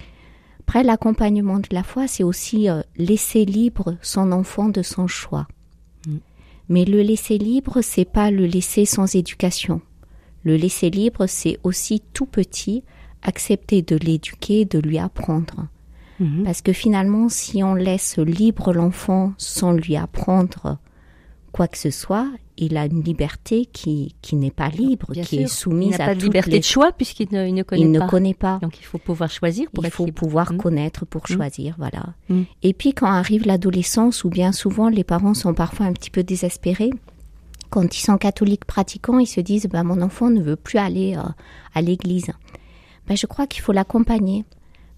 Après, 0.61 0.85
l'accompagnement 0.85 1.59
de 1.59 1.67
la 1.73 1.83
foi, 1.83 2.07
c'est 2.07 2.23
aussi 2.23 2.69
euh, 2.69 2.83
laisser 2.97 3.45
libre 3.45 3.97
son 4.01 4.31
enfant 4.31 4.69
de 4.69 4.83
son 4.83 5.09
choix. 5.09 5.49
Mm. 6.07 6.19
Mais 6.69 6.85
le 6.85 7.03
laisser 7.03 7.37
libre, 7.37 7.81
c'est 7.83 8.05
pas 8.05 8.31
le 8.31 8.47
laisser 8.47 8.85
sans 8.85 9.17
éducation. 9.17 9.81
Le 10.45 10.55
laisser 10.55 10.89
libre, 10.89 11.27
c'est 11.27 11.59
aussi 11.65 12.01
tout 12.13 12.27
petit 12.27 12.85
accepter 13.23 13.83
de 13.83 13.97
l'éduquer, 13.97 14.67
de 14.67 14.79
lui 14.79 15.01
apprendre. 15.01 15.67
Mhm. 16.21 16.43
Parce 16.45 16.63
que 16.63 16.73
finalement, 16.73 17.29
si 17.29 17.63
on 17.63 17.75
laisse 17.75 18.19
libre 18.19 18.73
l'enfant 18.73 19.33
sans 19.39 19.73
lui 19.73 19.97
apprendre 19.97 20.79
quoi 21.53 21.69
que 21.69 21.79
ce 21.79 21.91
soit, 21.91 22.29
il 22.57 22.77
a 22.77 22.87
une 22.87 23.03
liberté 23.03 23.67
qui, 23.67 24.17
qui 24.21 24.35
n'est 24.35 24.51
pas 24.51 24.69
libre, 24.69 25.13
Bien 25.13 25.23
qui 25.23 25.37
sûr. 25.37 25.45
est 25.45 25.49
soumise 25.49 25.95
il 25.97 26.03
à 26.03 26.07
pas 26.07 26.15
de 26.17 26.21
liberté 26.21 26.51
les... 26.51 26.59
de 26.59 26.65
choix 26.65 26.91
puisqu'il 26.93 27.29
ne, 27.31 27.47
il 27.47 27.55
ne 27.55 27.63
connaît 27.63 27.83
Il 27.83 27.91
ne 27.93 28.01
pas. 28.01 28.09
connaît 28.09 28.35
pas. 28.35 28.59
Donc 28.61 28.81
il 28.81 28.85
faut 28.85 28.99
pouvoir 28.99 29.31
choisir 29.31 29.71
pour 29.71 29.85
Il 29.85 29.91
faut 29.93 30.07
libre. 30.07 30.19
pouvoir 30.21 30.53
Mm. 30.53 30.57
connaître 30.59 31.07
pour 31.07 31.23
Mm. 31.23 31.35
choisir, 31.35 31.75
voilà. 31.79 32.03
Et 32.63 32.73
puis 32.75 32.93
quand 32.95 33.07
arrive 33.07 33.47
l'adolescence, 33.47 34.25
où 34.25 34.29
bien 34.29 34.51
souvent 34.53 34.89
les 34.89 35.05
parents 35.05 35.35
sont 35.35 35.55
parfois 35.55 35.87
un 35.87 35.93
petit 35.93 36.11
peu 36.11 36.25
désespérés, 36.25 36.91
quand 37.71 37.97
ils 37.97 38.03
sont 38.03 38.19
catholiques 38.19 38.65
pratiquants, 38.65 39.19
ils 39.21 39.27
se 39.27 39.41
disent 39.41 39.67
bah, 39.67 39.85
mon 39.85 40.03
enfant 40.03 40.31
ne 40.31 40.41
veut 40.43 40.57
plus 40.57 40.79
aller 40.79 41.17
euh, 41.17 41.23
à 41.75 41.81
l'église. 41.83 42.31
Ben, 43.07 43.17
je 43.17 43.27
crois 43.27 43.47
qu'il 43.47 43.63
faut 43.63 43.73
l'accompagner 43.73 44.45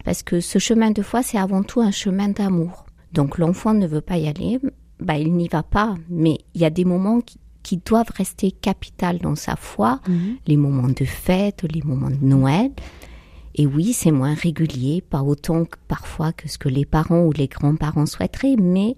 parce 0.04 0.22
que 0.22 0.40
ce 0.40 0.58
chemin 0.58 0.90
de 0.90 1.02
foi, 1.02 1.22
c'est 1.22 1.38
avant 1.38 1.62
tout 1.62 1.80
un 1.80 1.90
chemin 1.90 2.28
d'amour. 2.28 2.86
Donc 3.12 3.38
l'enfant 3.38 3.74
ne 3.74 3.86
veut 3.86 4.00
pas 4.00 4.18
y 4.18 4.28
aller, 4.28 4.58
ben, 5.00 5.14
il 5.14 5.32
n'y 5.34 5.48
va 5.48 5.62
pas, 5.62 5.94
mais 6.08 6.38
il 6.54 6.60
y 6.60 6.64
a 6.64 6.70
des 6.70 6.84
moments 6.84 7.20
qui, 7.20 7.38
qui 7.62 7.76
doivent 7.78 8.10
rester 8.14 8.50
capitales 8.52 9.18
dans 9.18 9.34
sa 9.36 9.56
foi, 9.56 10.00
Mhm. 10.08 10.36
les 10.46 10.56
moments 10.56 10.88
de 10.88 11.04
fête, 11.04 11.64
les 11.64 11.82
moments 11.82 12.10
de 12.10 12.24
Noël. 12.24 12.70
Et 13.56 13.66
oui, 13.66 13.92
c'est 13.92 14.12
moins 14.12 14.34
régulier, 14.34 15.00
pas 15.02 15.22
autant 15.22 15.64
que 15.64 15.76
parfois 15.88 16.32
que 16.32 16.48
ce 16.48 16.56
que 16.56 16.68
les 16.68 16.84
parents 16.84 17.22
ou 17.24 17.32
les 17.32 17.48
grands-parents 17.48 18.06
souhaiteraient, 18.06 18.56
mais 18.56 18.96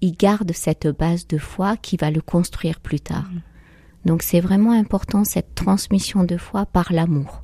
ils 0.00 0.12
gardent 0.16 0.52
cette 0.52 0.86
base 0.86 1.26
de 1.26 1.38
foi 1.38 1.76
qui 1.76 1.96
va 1.96 2.10
le 2.10 2.20
construire 2.20 2.80
plus 2.80 3.00
tard. 3.00 3.28
Donc 4.04 4.22
c'est 4.22 4.40
vraiment 4.40 4.72
important 4.72 5.24
cette 5.24 5.54
transmission 5.54 6.22
de 6.22 6.36
foi 6.36 6.66
par 6.66 6.92
l'amour. 6.92 7.40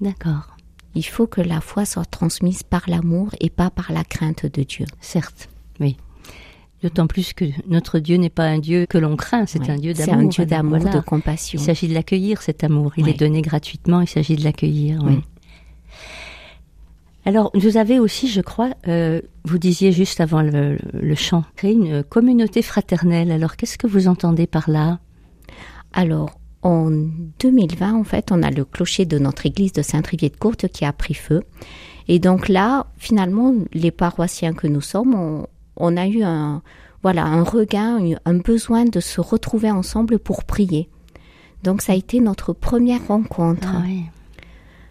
D'accord. 0.00 0.56
Il 0.94 1.04
faut 1.04 1.26
que 1.26 1.40
la 1.40 1.60
foi 1.60 1.84
soit 1.84 2.04
transmise 2.06 2.62
par 2.62 2.82
l'amour 2.88 3.28
et 3.40 3.50
pas 3.50 3.70
par 3.70 3.92
la 3.92 4.04
crainte 4.04 4.46
de 4.46 4.62
Dieu. 4.62 4.86
Certes, 5.00 5.48
oui. 5.80 5.96
D'autant 6.82 7.06
plus 7.08 7.32
que 7.32 7.44
notre 7.66 7.98
Dieu 7.98 8.16
n'est 8.16 8.30
pas 8.30 8.44
un 8.44 8.58
Dieu 8.58 8.86
que 8.88 8.98
l'on 8.98 9.16
craint, 9.16 9.46
c'est 9.46 9.60
Ouais. 9.60 9.70
un 9.70 9.76
Dieu 9.78 9.92
C'est 9.94 10.06
d'amour. 10.06 10.24
un 10.24 10.28
Dieu 10.28 10.46
d'amour, 10.46 10.78
Voilà. 10.78 10.96
de 10.96 11.00
compassion. 11.04 11.58
Il 11.60 11.64
s'agit 11.64 11.88
de 11.88 11.94
l'accueillir, 11.94 12.40
cet 12.40 12.62
amour. 12.64 12.92
Il 12.96 13.04
Ouais. 13.04 13.10
est 13.10 13.18
donné 13.18 13.42
gratuitement, 13.42 14.00
il 14.00 14.08
s'agit 14.08 14.36
de 14.36 14.44
l'accueillir. 14.44 15.02
Ouais. 15.04 15.18
Alors, 17.24 17.50
vous 17.54 17.76
avez 17.76 17.98
aussi, 17.98 18.28
je 18.28 18.40
crois, 18.40 18.70
euh, 18.86 19.20
vous 19.44 19.58
disiez 19.58 19.92
juste 19.92 20.20
avant 20.20 20.40
le, 20.40 20.78
le 20.94 21.14
chant, 21.14 21.44
créé 21.56 21.72
une 21.72 22.02
communauté 22.02 22.62
fraternelle. 22.62 23.30
Alors, 23.32 23.56
qu'est-ce 23.56 23.76
que 23.76 23.86
vous 23.86 24.08
entendez 24.08 24.46
par 24.46 24.70
là? 24.70 24.98
Alors, 25.92 26.37
en 26.62 26.90
2020, 27.38 27.94
en 27.94 28.04
fait, 28.04 28.30
on 28.32 28.42
a 28.42 28.50
le 28.50 28.64
clocher 28.64 29.04
de 29.04 29.18
notre 29.18 29.46
église 29.46 29.72
de 29.72 29.82
Saint-Trivier-de-Courte 29.82 30.68
qui 30.68 30.84
a 30.84 30.92
pris 30.92 31.14
feu. 31.14 31.42
Et 32.08 32.18
donc 32.18 32.48
là, 32.48 32.86
finalement, 32.96 33.54
les 33.72 33.90
paroissiens 33.90 34.54
que 34.54 34.66
nous 34.66 34.80
sommes, 34.80 35.14
on, 35.14 35.46
on 35.76 35.96
a 35.96 36.06
eu 36.06 36.22
un, 36.22 36.62
voilà, 37.02 37.24
un 37.24 37.42
regain, 37.44 37.98
un- 37.98 38.16
un 38.24 38.34
besoin 38.38 38.84
de 38.86 39.00
se 39.00 39.20
retrouver 39.20 39.70
ensemble 39.70 40.18
pour 40.18 40.44
prier. 40.44 40.88
Donc 41.62 41.82
ça 41.82 41.92
a 41.92 41.96
été 41.96 42.20
notre 42.20 42.52
première 42.52 43.06
rencontre. 43.08 43.68
Ah 43.72 43.82
oui. 43.84 44.02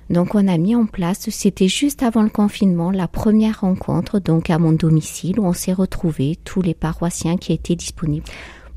Donc 0.09 0.35
on 0.35 0.47
a 0.47 0.57
mis 0.57 0.73
en 0.73 0.85
place, 0.85 1.29
c'était 1.31 1.67
juste 1.67 2.01
avant 2.01 2.21
le 2.23 2.29
confinement, 2.29 2.91
la 2.91 3.09
première 3.09 3.59
rencontre, 3.61 4.19
donc 4.19 4.49
à 4.49 4.57
mon 4.57 4.71
domicile, 4.71 5.37
où 5.37 5.45
on 5.45 5.51
s'est 5.51 5.73
retrouvés, 5.73 6.37
tous 6.45 6.61
les 6.61 6.73
paroissiens 6.73 7.35
qui 7.35 7.51
étaient 7.51 7.75
disponibles, 7.75 8.25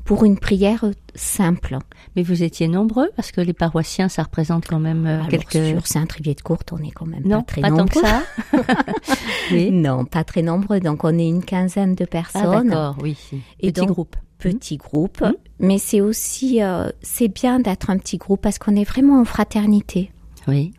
pour 0.05 0.23
une 0.25 0.37
prière 0.37 0.85
simple. 1.15 1.77
Mais 2.15 2.23
vous 2.23 2.43
étiez 2.43 2.67
nombreux 2.67 3.09
parce 3.15 3.31
que 3.31 3.41
les 3.41 3.53
paroissiens, 3.53 4.09
ça 4.09 4.23
représente 4.23 4.65
quand 4.67 4.79
même 4.79 5.05
euh, 5.05 5.15
Alors, 5.15 5.27
quelques. 5.29 5.51
sur 5.51 5.81
de 5.81 5.87
Saint-Trivier-de-Courte, 5.87 6.71
on 6.73 6.77
est 6.83 6.91
quand 6.91 7.05
même 7.05 7.23
Non, 7.25 7.39
pas 7.39 7.43
très 7.43 7.61
pas 7.61 7.69
tant 7.69 7.77
nombreux. 7.77 8.01
que 8.01 8.07
ça. 8.07 8.23
oui. 9.51 9.71
Non, 9.71 10.05
pas 10.05 10.23
très 10.23 10.41
nombreux. 10.41 10.79
Donc, 10.79 11.03
on 11.03 11.17
est 11.17 11.27
une 11.27 11.43
quinzaine 11.43 11.95
de 11.95 12.03
Ah 12.03 12.07
personnes. 12.07 12.69
d'accord, 12.69 12.95
oui. 13.01 13.17
Et 13.59 13.71
Petit 13.71 13.81
donc, 13.81 13.89
groupe. 13.91 14.15
Petit 14.39 14.77
groupe. 14.77 15.21
Mhm. 15.21 15.33
Mais 15.59 15.77
c'est 15.77 16.01
aussi, 16.01 16.63
euh, 16.63 16.89
c'est 17.01 17.27
bien 17.27 17.59
d'être 17.59 17.89
un 17.89 17.97
petit 17.97 18.17
groupe 18.17 18.41
parce 18.41 18.57
qu'on 18.57 18.75
est 18.75 18.83
vraiment 18.83 19.21
en 19.21 19.25
fraternité. 19.25 20.11
Oui. 20.47 20.71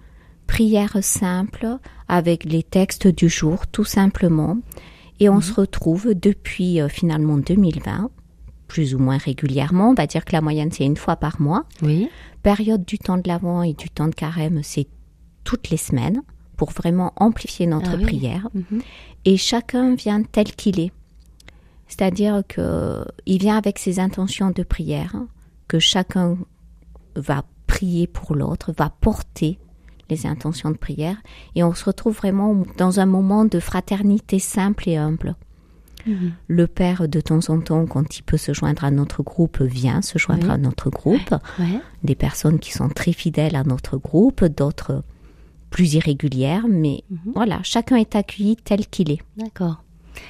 Prière 0.46 0.96
simple 1.00 1.78
avec 2.08 2.44
les 2.44 2.62
textes 2.62 3.06
du 3.06 3.28
jour, 3.28 3.66
tout 3.68 3.84
simplement. 3.84 4.58
Et 5.20 5.28
on 5.28 5.40
se 5.40 5.52
retrouve 5.54 6.14
depuis 6.14 6.80
euh, 6.80 6.88
finalement 6.88 7.36
2020, 7.38 8.10
plus 8.72 8.94
ou 8.94 8.98
moins 8.98 9.18
régulièrement. 9.18 9.90
On 9.90 9.94
va 9.94 10.06
dire 10.06 10.24
que 10.24 10.32
la 10.32 10.40
moyenne, 10.40 10.72
c'est 10.72 10.86
une 10.86 10.96
fois 10.96 11.16
par 11.16 11.42
mois. 11.42 11.66
Oui. 11.82 12.08
Période 12.42 12.86
du 12.86 12.98
temps 12.98 13.18
de 13.18 13.28
l'Avent 13.28 13.62
et 13.62 13.74
du 13.74 13.90
temps 13.90 14.08
de 14.08 14.14
carême, 14.14 14.62
c'est 14.62 14.86
toutes 15.44 15.68
les 15.68 15.76
semaines 15.76 16.22
pour 16.56 16.70
vraiment 16.70 17.12
amplifier 17.16 17.66
notre 17.66 17.90
Ah 17.92 17.96
oui. 17.98 18.02
prière. 18.04 18.48
Mhm. 18.54 18.80
Et 19.26 19.36
chacun 19.36 19.94
vient 19.94 20.22
tel 20.22 20.52
qu'il 20.52 20.80
est. 20.80 20.90
C'est-à-dire 21.86 22.42
que 22.48 23.04
il 23.26 23.40
vient 23.40 23.58
avec 23.58 23.78
ses 23.78 24.00
intentions 24.00 24.50
de 24.50 24.62
prière, 24.62 25.16
que 25.68 25.78
chacun 25.78 26.38
va 27.14 27.44
prier 27.66 28.06
pour 28.06 28.34
l'autre, 28.34 28.72
va 28.72 28.88
porter 28.88 29.58
les 30.08 30.24
intentions 30.26 30.70
de 30.70 30.78
prière, 30.78 31.18
et 31.54 31.62
on 31.62 31.74
se 31.74 31.84
retrouve 31.84 32.16
vraiment 32.16 32.62
dans 32.78 33.00
un 33.00 33.06
moment 33.06 33.44
de 33.44 33.60
fraternité 33.60 34.38
simple 34.38 34.88
et 34.88 34.96
humble. 34.96 35.36
Mhm. 36.06 36.32
Le 36.48 36.66
père, 36.66 37.08
de 37.08 37.20
temps 37.20 37.48
en 37.48 37.60
temps, 37.60 37.86
quand 37.86 38.18
il 38.18 38.22
peut 38.22 38.36
se 38.36 38.52
joindre 38.52 38.84
à 38.84 38.90
notre 38.90 39.22
groupe, 39.22 39.60
vient 39.62 40.02
se 40.02 40.18
joindre 40.18 40.46
Oui. 40.46 40.52
à 40.52 40.58
notre 40.58 40.90
groupe. 40.90 41.34
Ouais. 41.58 41.80
Des 42.02 42.14
personnes 42.14 42.58
qui 42.58 42.72
sont 42.72 42.88
très 42.88 43.12
fidèles 43.12 43.56
à 43.56 43.64
notre 43.64 43.96
groupe, 43.96 44.44
d'autres 44.44 45.02
plus 45.70 45.94
irrégulières, 45.94 46.64
mais 46.68 47.02
Mhm. 47.10 47.32
voilà, 47.34 47.60
chacun 47.62 47.96
est 47.96 48.14
accueilli 48.16 48.56
tel 48.56 48.86
qu'il 48.86 49.10
est. 49.10 49.20
D'accord. 49.36 49.82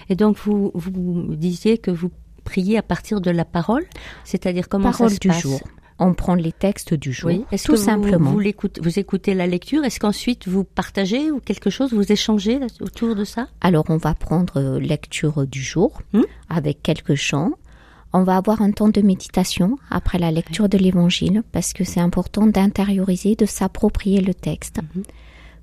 Et 0.08 0.14
donc 0.14 0.36
vous, 0.44 0.70
vous 0.74 1.34
disiez 1.34 1.78
que 1.78 1.90
vous 1.90 2.10
priez 2.44 2.78
à 2.78 2.82
partir 2.82 3.20
de 3.20 3.30
la 3.30 3.44
parole, 3.44 3.84
c'est-à-dire 4.24 4.68
comment 4.68 4.90
parole 4.92 5.08
ça 5.10 5.14
se 5.16 5.20
du 5.20 5.28
passe 5.28 5.40
jour. 5.42 5.60
On 6.04 6.14
prend 6.14 6.34
les 6.34 6.52
textes 6.52 6.94
du 6.94 7.12
jour, 7.12 7.30
Oui. 7.30 7.44
Tout 7.50 7.72
que 7.72 7.76
vous, 7.76 7.84
simplement. 7.84 8.32
Vous, 8.32 8.98
écoutez 8.98 9.34
la 9.34 9.46
lecture? 9.46 9.84
Est-ce 9.84 10.00
qu'ensuite 10.00 10.48
vous 10.48 10.64
partagez 10.64 11.30
ou 11.30 11.40
quelque 11.40 11.70
chose, 11.70 11.92
vous 11.92 12.10
échangez 12.10 12.58
autour 12.80 13.14
de 13.14 13.24
ça? 13.24 13.48
Alors, 13.60 13.84
on 13.88 13.96
va 13.98 14.14
prendre 14.14 14.58
euh, 14.58 14.80
lecture 14.80 15.46
du 15.46 15.62
jour 15.62 16.00
Hmm? 16.12 16.22
avec 16.48 16.82
quelques 16.82 17.14
chants. 17.14 17.52
On 18.12 18.24
va 18.24 18.36
avoir 18.36 18.60
un 18.60 18.72
temps 18.72 18.88
de 18.88 19.00
méditation 19.00 19.78
après 19.90 20.18
la 20.18 20.30
lecture 20.30 20.68
de 20.68 20.76
l'évangile 20.76 21.42
parce 21.52 21.72
que 21.72 21.84
c'est 21.84 22.00
important 22.00 22.46
d'intérioriser, 22.46 23.36
de 23.36 23.46
s'approprier 23.46 24.20
le 24.20 24.34
texte. 24.34 24.80
Mhm. 24.94 25.02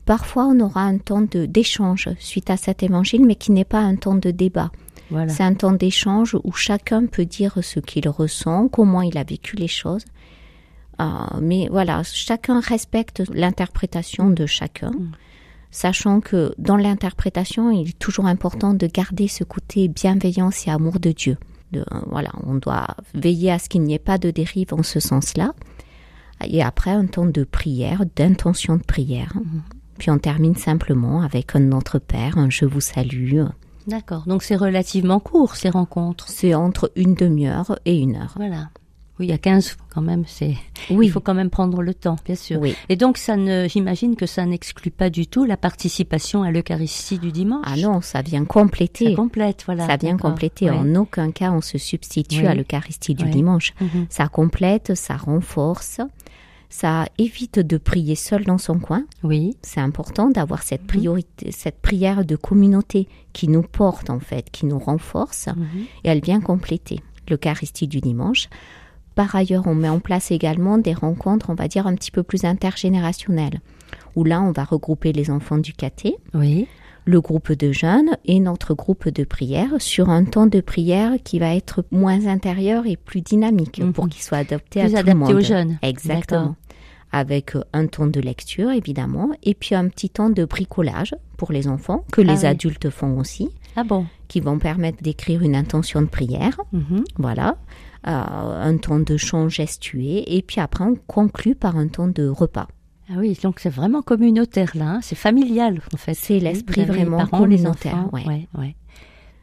Parfois, 0.05 0.45
on 0.47 0.59
aura 0.59 0.81
un 0.81 0.97
temps 0.97 1.21
d'échange 1.21 2.09
suite 2.17 2.49
à 2.49 2.57
cet 2.57 2.81
évangile, 2.81 3.23
mais 3.25 3.35
qui 3.35 3.51
n'est 3.51 3.65
pas 3.65 3.79
un 3.81 3.95
temps 3.95 4.15
de 4.15 4.31
débat. 4.31 4.71
Voilà. 5.09 5.31
C'est 5.31 5.43
un 5.43 5.53
temps 5.53 5.71
d'échange 5.71 6.37
où 6.43 6.51
chacun 6.53 7.05
peut 7.07 7.25
dire 7.25 7.57
ce 7.61 7.79
qu'il 7.79 8.07
ressent, 8.09 8.67
comment 8.67 9.01
il 9.01 9.17
a 9.17 9.23
vécu 9.23 9.55
les 9.55 9.67
choses. 9.67 10.05
Euh, 11.01 11.05
mais 11.41 11.67
voilà, 11.71 12.03
chacun 12.03 12.59
respecte 12.59 13.23
l'interprétation 13.33 14.29
de 14.29 14.45
chacun, 14.45 14.91
Mm. 14.91 15.11
sachant 15.71 16.19
que 16.19 16.53
dans 16.57 16.75
l'interprétation, 16.75 17.71
il 17.71 17.89
est 17.89 17.99
toujours 17.99 18.25
important 18.25 18.73
de 18.73 18.85
garder 18.87 19.27
ce 19.27 19.43
côté 19.43 19.87
bienveillance 19.87 20.67
et 20.67 20.71
amour 20.71 20.99
de 20.99 21.11
Dieu. 21.11 21.37
De, 21.71 21.81
euh, 21.81 21.99
voilà, 22.07 22.31
on 22.45 22.55
doit 22.55 22.87
veiller 23.13 23.51
à 23.51 23.59
ce 23.59 23.69
qu'il 23.69 23.81
n'y 23.83 23.93
ait 23.93 23.99
pas 23.99 24.17
de 24.17 24.31
dérive 24.31 24.73
en 24.73 24.83
ce 24.83 24.99
sens-là. 24.99 25.53
Et 26.43 26.63
après, 26.63 26.91
un 26.91 27.05
temps 27.05 27.25
de 27.25 27.43
prière, 27.43 28.03
d'intention 28.15 28.77
de 28.77 28.83
prière. 28.83 29.33
Puis 29.97 30.09
on 30.09 30.17
termine 30.17 30.55
simplement 30.55 31.21
avec 31.21 31.55
un 31.55 31.59
Notre 31.59 31.99
Père, 31.99 32.37
un 32.37 32.49
Je 32.49 32.65
vous 32.65 32.79
salue. 32.81 33.41
D'accord. 33.89 34.23
Donc 34.27 34.43
c'est 34.43 34.55
relativement 34.55 35.19
court 35.19 35.55
ces 35.55 35.69
rencontres. 35.69 36.27
C'est 36.29 36.53
entre 36.53 36.91
une 36.95 37.15
demi-heure 37.15 37.77
et 37.85 37.97
une 37.97 38.15
heure. 38.15 38.33
Voilà. 38.35 38.69
Oui, 39.19 39.25
il 39.25 39.29
y 39.31 39.33
a 39.33 39.37
15 39.37 39.75
quand 39.93 40.01
même. 40.01 40.23
C'est. 40.27 40.55
Oui, 40.89 41.07
Il 41.07 41.09
faut 41.11 41.19
quand 41.19 41.33
même 41.33 41.49
prendre 41.49 41.81
le 41.81 41.93
temps, 41.93 42.15
bien 42.25 42.35
sûr. 42.35 42.57
oui. 42.61 42.73
Et 42.87 42.95
donc 42.95 43.17
ça 43.17 43.35
ne, 43.35 43.67
j'imagine 43.67 44.15
que 44.15 44.25
ça 44.25 44.45
n'exclut 44.45 44.91
pas 44.91 45.09
du 45.09 45.27
tout 45.27 45.43
la 45.43 45.57
participation 45.57 46.41
à 46.43 46.51
l'Eucharistie 46.51 47.19
du 47.19 47.33
dimanche. 47.33 47.65
Ah 47.67 47.75
non, 47.75 47.99
ça 47.99 48.21
vient 48.21 48.39
Ça 48.43 48.45
compléter. 48.45 49.15
complète, 49.15 49.63
voilà. 49.65 49.85
Ça 49.87 49.97
vient 49.97 50.15
compléter. 50.15 50.69
Ouais. 50.69 50.77
En 50.77 50.95
aucun 50.95 51.31
cas, 51.31 51.51
on 51.51 51.59
se 51.59 51.77
substitue 51.77 52.43
Oui. 52.43 52.47
à 52.47 52.55
l'Eucharistie 52.55 53.13
du 53.13 53.25
dimanche. 53.25 53.73
Mhm. 53.81 54.05
Ça 54.09 54.29
complète, 54.29 54.95
ça 54.95 55.17
renforce, 55.17 55.99
ça 56.69 57.07
évite 57.17 57.59
de 57.59 57.77
prier 57.77 58.15
seul 58.15 58.43
dans 58.45 58.57
son 58.59 58.79
coin. 58.79 59.03
Oui. 59.23 59.57
C'est 59.61 59.79
important 59.79 60.29
d'avoir 60.29 60.59
Mhm. 60.59 60.65
cette 60.65 60.87
priorité, 60.87 61.51
cette 61.51 61.79
prière 61.81 62.23
de 62.25 62.35
communauté 62.35 63.07
qui 63.33 63.47
nous 63.47 63.63
porte 63.63 64.09
en 64.09 64.19
fait, 64.19 64.49
qui 64.51 64.65
nous 64.65 64.79
renforce, 64.79 65.47
Mhm. 65.47 65.81
et 66.03 66.09
elle 66.09 66.21
vient 66.21 66.41
compléter 66.41 66.99
l'Eucharistie 67.27 67.87
du 67.87 67.99
dimanche. 68.01 68.49
Par 69.15 69.35
ailleurs, 69.35 69.67
on 69.67 69.75
met 69.75 69.89
en 69.89 69.99
place 69.99 70.31
également 70.31 70.77
des 70.77 70.93
rencontres, 70.93 71.49
on 71.49 71.55
va 71.55 71.67
dire, 71.67 71.87
un 71.87 71.95
petit 71.95 72.11
peu 72.11 72.23
plus 72.23 72.45
intergénérationnelles, 72.45 73.59
où 74.15 74.23
là, 74.23 74.41
on 74.41 74.51
va 74.51 74.63
regrouper 74.63 75.11
les 75.11 75.29
enfants 75.29 75.57
du 75.57 75.73
caté, 75.73 76.15
Oui. 76.33 76.67
Le 77.09 77.21
groupe 77.21 77.51
de 77.51 77.71
jeunes 77.71 78.11
et 78.25 78.39
notre 78.39 78.73
groupe 78.75 79.09
de 79.09 79.23
prière 79.23 79.71
sur 79.79 80.09
un 80.09 80.23
temps 80.25 80.45
de 80.47 80.61
prière 80.61 81.13
qui 81.23 81.39
va 81.39 81.55
être 81.55 81.83
moins 81.91 82.27
intérieur 82.27 82.85
et 82.85 82.97
plus 82.97 83.21
dynamique 83.21 83.79
Mhm. 83.83 83.93
pour 83.93 84.07
qu'il 84.09 84.21
soit 84.21 84.37
adapté 84.37 84.81
Plus 84.81 84.87
à 84.95 85.03
tout 85.03 85.09
adapté 85.09 85.11
le 85.13 85.17
monde. 85.19 85.31
aux 85.33 85.39
jeunes. 85.41 85.79
Exactement. 85.81 86.55
Avec 87.11 87.53
un 87.73 87.87
temps 87.87 88.05
de 88.05 88.19
lecture, 88.19 88.69
évidemment, 88.69 89.31
et 89.41 89.55
puis 89.55 89.73
un 89.73 89.87
petit 89.87 90.11
temps 90.11 90.29
de 90.29 90.45
bricolage 90.45 91.15
pour 91.37 91.51
les 91.51 91.67
enfants, 91.67 92.05
que 92.11 92.21
les 92.21 92.41
oui. 92.41 92.45
adultes 92.45 92.91
font 92.91 93.17
aussi, 93.17 93.49
Ah 93.75 93.83
bon. 93.83 94.05
qui 94.27 94.41
vont 94.41 94.59
permettre 94.59 95.01
d'écrire 95.01 95.41
une 95.41 95.55
intention 95.55 96.03
de 96.03 96.07
prière. 96.07 96.61
Mhm. 96.71 97.03
Voilà. 97.17 97.57
Euh, 98.07 98.11
un 98.11 98.77
temps 98.77 98.99
de 98.99 99.17
chant 99.17 99.49
gestué, 99.49 100.37
et 100.37 100.41
puis 100.43 100.61
après, 100.61 100.83
on 100.85 100.95
conclut 101.07 101.55
par 101.55 101.75
un 101.77 101.87
temps 101.87 102.07
de 102.07 102.27
repas. 102.29 102.67
Ah 103.11 103.15
oui, 103.17 103.37
donc 103.41 103.59
c'est 103.59 103.69
vraiment 103.69 104.01
communautaire 104.01 104.71
là, 104.75 104.85
hein. 104.95 104.99
c'est 105.01 105.15
familial 105.15 105.81
en 105.93 105.97
fait. 105.97 106.13
C'est 106.13 106.39
l'esprit 106.39 106.81
les 106.81 106.85
vraiment 106.85 107.17
parents, 107.17 107.45
les 107.45 107.57
communautaire, 107.57 107.95
enfants, 107.97 108.09
ouais. 108.13 108.25
ouais, 108.27 108.47
ouais. 108.57 108.75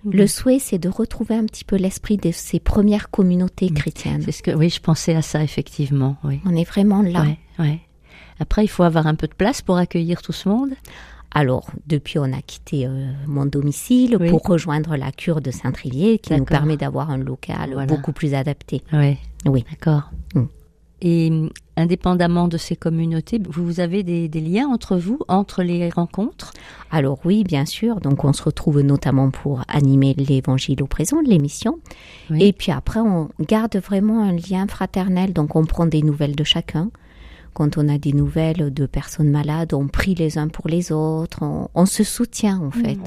Le 0.09 0.27
souhait, 0.29 0.61
c'est 0.61 0.79
de 0.79 0.89
retrouver 0.89 1.35
un 1.35 1.45
petit 1.47 1.65
peu 1.65 1.75
l'esprit 1.75 2.17
de 2.17 2.31
ces 2.31 2.61
premières 2.61 3.11
communautés 3.11 3.71
chrétiennes. 3.71 4.23
C'est 4.25 4.31
ce 4.31 4.43
que, 4.43 4.53
oui, 4.53 4.71
je 4.71 4.81
pensais 4.81 5.17
à 5.17 5.23
ça 5.23 5.43
effectivement, 5.43 6.17
oui. 6.23 6.41
On 6.45 6.55
est 6.55 6.63
vraiment 6.69 7.03
là. 7.03 7.25
Après, 8.39 8.65
il 8.65 8.69
faut 8.69 8.83
avoir 8.85 9.07
un 9.07 9.15
peu 9.15 9.27
de 9.27 9.35
place 9.35 9.63
pour 9.63 9.79
accueillir 9.79 10.23
tout 10.23 10.33
ce 10.33 10.49
monde. 10.49 10.75
Alors, 11.33 11.71
depuis, 11.87 12.19
on 12.19 12.33
a 12.33 12.41
quitté 12.43 12.87
euh, 12.87 13.13
mon 13.27 13.47
domicile 13.47 14.17
Oui. 14.21 14.31
pour 14.31 14.43
rejoindre 14.43 14.97
la 14.97 15.11
cure 15.11 15.41
de 15.41 15.51
Saint-Trivier, 15.51 16.19
qui 16.19 16.35
nous 16.35 16.45
permet 16.45 16.77
d'avoir 16.77 17.11
un 17.11 17.17
local 17.19 17.71
Voilà. 17.73 17.87
beaucoup 17.87 18.13
plus 18.13 18.35
adapté. 18.35 18.83
Oui, 18.93 19.17
Oui. 19.45 19.65
d'accord. 19.71 20.11
Mm. 20.35 20.45
Et 21.03 21.31
indépendamment 21.77 22.49
de 22.49 22.57
ces 22.57 22.75
communautés, 22.75 23.39
vous 23.51 23.81
avez 23.81 24.03
des, 24.03 24.29
des 24.29 24.41
liens 24.41 24.67
entre 24.67 24.97
vous, 24.97 25.19
entre 25.29 25.63
les 25.63 25.91
rencontres? 25.91 26.55
Alors 26.91 27.19
oui, 27.27 27.45
bien 27.45 27.67
sûr. 27.67 28.01
Donc, 28.01 28.25
on 28.25 28.33
se 28.33 28.43
retrouve 28.43 28.81
notamment 28.81 29.31
pour 29.31 29.63
animer 29.69 30.15
l'évangile 30.15 30.83
au 30.83 30.87
présent, 30.87 31.21
l'émission. 31.21 31.79
Oui. 32.31 32.45
Et 32.45 32.53
puis 32.55 32.73
après, 32.73 33.01
on 33.01 33.29
garde 33.41 33.77
vraiment 33.77 34.23
un 34.23 34.33
lien 34.33 34.67
fraternel. 34.67 35.35
Donc, 35.35 35.55
on 35.55 35.67
prend 35.67 35.85
des 35.85 36.01
nouvelles 36.01 36.35
de 36.35 36.45
chacun. 36.45 36.91
Quand 37.53 37.77
on 37.77 37.89
a 37.89 37.99
des 37.99 38.15
nouvelles 38.15 38.73
de 38.73 38.87
personnes 38.87 39.31
malades, 39.31 39.75
on 39.75 39.89
prie 39.89 40.15
les 40.15 40.39
uns 40.39 40.49
pour 40.49 40.69
les 40.69 40.93
autres. 40.93 41.43
On, 41.43 41.69
on 41.75 41.85
se 41.85 42.05
soutient, 42.05 42.59
en 42.61 42.71
fait. 42.71 42.99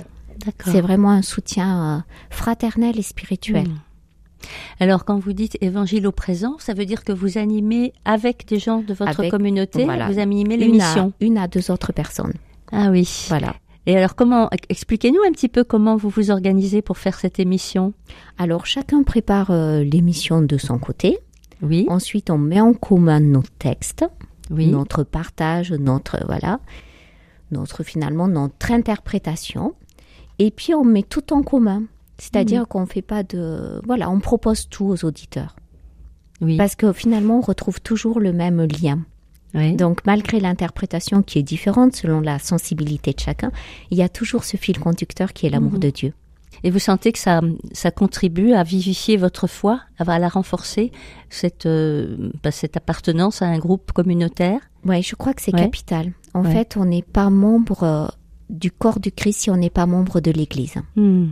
D'accord. 0.46 0.72
C'est 0.72 0.82
vraiment 0.82 1.12
un 1.12 1.24
soutien 1.24 1.98
euh, 1.98 2.00
fraternel 2.30 3.00
et 3.00 3.02
spirituel. 3.02 3.68
Mm. 3.68 3.80
Alors, 4.80 5.04
quand 5.06 5.20
vous 5.20 5.34
dites 5.34 5.58
évangile 5.62 6.08
au 6.08 6.12
présent, 6.12 6.56
ça 6.60 6.74
veut 6.74 6.86
dire 6.86 7.04
que 7.04 7.12
vous 7.12 7.38
animez 7.38 7.94
avec 8.06 8.48
des 8.48 8.60
gens 8.60 8.80
de 8.82 8.94
votre 8.94 9.20
Avec- 9.20 9.32
communauté, 9.32 9.84
voilà. 9.86 10.10
vous 10.10 10.20
animez 10.20 10.56
Une 10.56 10.62
l'émission. 10.62 11.14
une 11.20 11.38
à 11.38 11.48
deux 11.48 11.70
autres 11.72 11.92
personnes. 11.92 12.34
Ah 12.72 12.90
oui. 12.90 13.26
Voilà. 13.28 13.56
Et 13.86 13.98
alors, 13.98 14.16
comment 14.16 14.50
expliquez-nous 14.70 15.22
un 15.28 15.32
petit 15.32 15.50
peu 15.50 15.64
comment 15.64 15.96
vous 15.98 16.10
vous 16.10 16.32
organisez 16.32 16.82
pour 16.82 16.98
faire 16.98 17.18
cette 17.20 17.40
émission 17.40 17.94
Alors 18.38 18.66
chacun 18.66 19.04
prépare 19.04 19.52
euh, 19.52 19.84
l'émission 19.84 20.42
de 20.42 20.58
son 20.58 20.78
côté. 20.78 21.18
Oui, 21.62 21.86
Ensuite, 21.90 22.30
on 22.30 22.38
met 22.38 22.62
en 22.62 22.74
commun 22.74 23.20
nos 23.20 23.44
textes, 23.58 24.06
oui, 24.50 24.68
notre 24.68 25.04
partage, 25.04 25.74
notre 25.74 26.26
voilà, 26.26 26.60
notre 27.52 27.84
finalement 27.84 28.28
notre 28.30 28.72
interprétation. 28.72 29.74
Et 30.38 30.52
puis 30.52 30.74
on 30.74 30.86
met 30.86 31.04
tout 31.04 31.34
en 31.34 31.42
commun. 31.44 31.84
C'est-à-dire 32.22 32.68
qu'on 32.68 32.86
fait 32.86 33.02
pas 33.02 33.24
de 33.24 33.82
voilà, 33.86 34.10
on 34.10 34.20
propose 34.20 34.68
tout 34.70 34.86
aux 34.86 35.06
auditeurs 35.06 35.56
oui. 36.42 36.58
parce 36.58 36.76
que 36.76 36.92
finalement 36.94 37.38
on 37.40 37.42
retrouve 37.42 37.82
toujours 37.82 38.20
le 38.20 38.34
même 38.34 38.66
lien. 38.82 39.00
oui. 39.54 39.76
Donc 39.76 40.02
malgré 40.06 40.40
l'interprétation 40.40 41.22
qui 41.24 41.40
est 41.40 41.44
différente 41.44 41.96
selon 41.96 42.20
la 42.22 42.38
sensibilité 42.40 43.14
de 43.14 43.20
chacun, 43.20 43.52
il 43.92 43.98
y 43.98 44.02
a 44.04 44.10
toujours 44.10 44.44
ce 44.44 44.58
fil 44.58 44.80
conducteur 44.80 45.34
qui 45.34 45.46
est 45.46 45.50
l'amour 45.50 45.74
Mhm. 45.74 45.80
de 45.80 45.90
Dieu. 45.90 46.14
Et 46.64 46.72
vous 46.72 46.80
sentez 46.80 47.14
que 47.14 47.20
ça, 47.20 47.40
ça 47.72 47.90
contribue 47.90 48.52
à 48.52 48.64
vivifier 48.64 49.16
votre 49.16 49.48
foi, 49.48 49.80
à 49.98 50.20
la 50.20 50.28
renforcer, 50.28 50.92
cette, 51.30 51.66
euh, 51.68 52.32
bah, 52.44 52.52
cette 52.52 52.76
appartenance 52.76 53.42
à 53.42 53.46
un 53.46 53.60
groupe 53.60 53.94
communautaire? 53.94 54.60
Ouais, 54.84 55.02
je 55.02 55.16
crois 55.16 55.34
que 55.34 55.42
c'est 55.42 55.54
Ouais. 55.54 55.62
capital. 55.62 56.12
En 56.34 56.44
Ouais. 56.44 56.52
fait, 56.52 56.76
on 56.76 56.84
n'est 56.86 57.04
pas 57.04 57.30
membre 57.30 57.84
euh, 57.84 58.08
du 58.50 58.72
corps 58.72 59.00
du 59.00 59.12
Christ 59.12 59.42
si 59.42 59.50
on 59.50 59.56
n'est 59.56 59.70
pas 59.70 59.86
membre 59.86 60.20
de 60.20 60.32
l'Église. 60.32 60.74
Hmm, 60.98 61.28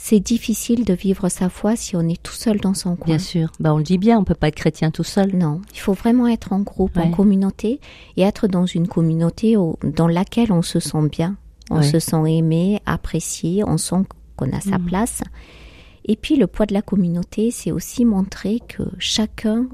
C'est 0.00 0.20
difficile 0.20 0.84
de 0.84 0.94
vivre 0.94 1.28
sa 1.28 1.48
foi 1.48 1.74
si 1.74 1.96
on 1.96 2.08
est 2.08 2.22
tout 2.22 2.32
seul 2.32 2.58
dans 2.60 2.72
son 2.72 2.94
coin. 2.94 3.06
Bien 3.06 3.18
sûr. 3.18 3.50
Bah, 3.58 3.74
on 3.74 3.78
le 3.78 3.82
dit 3.82 3.98
bien, 3.98 4.16
on 4.18 4.22
peut 4.24 4.36
pas 4.36 4.46
être 4.48 4.54
chrétien 4.54 4.92
tout 4.92 5.02
seul. 5.02 5.34
Non, 5.36 5.60
il 5.74 5.80
faut 5.80 5.92
vraiment 5.92 6.28
être 6.28 6.52
en 6.52 6.60
groupe, 6.60 6.96
en 6.96 7.10
communauté, 7.10 7.80
et 8.16 8.22
être 8.22 8.46
dans 8.46 8.64
une 8.64 8.86
communauté 8.86 9.56
au- 9.56 9.76
dans 9.82 10.06
laquelle 10.06 10.52
on 10.52 10.62
se 10.62 10.78
sent 10.78 11.08
bien, 11.10 11.36
on 11.70 11.78
Ouais. 11.78 11.82
se 11.82 11.98
sent 11.98 12.22
aimé, 12.28 12.80
apprécié, 12.86 13.64
on 13.66 13.76
sent 13.76 14.04
qu'on 14.36 14.52
a 14.52 14.60
sa 14.60 14.78
Mhm. 14.78 14.86
place. 14.86 15.20
Et 16.04 16.14
puis 16.14 16.36
le 16.36 16.46
poids 16.46 16.66
de 16.66 16.74
la 16.74 16.80
communauté, 16.82 17.50
c'est 17.50 17.72
aussi 17.72 18.04
montrer 18.04 18.60
que 18.68 18.84
chacun 19.00 19.66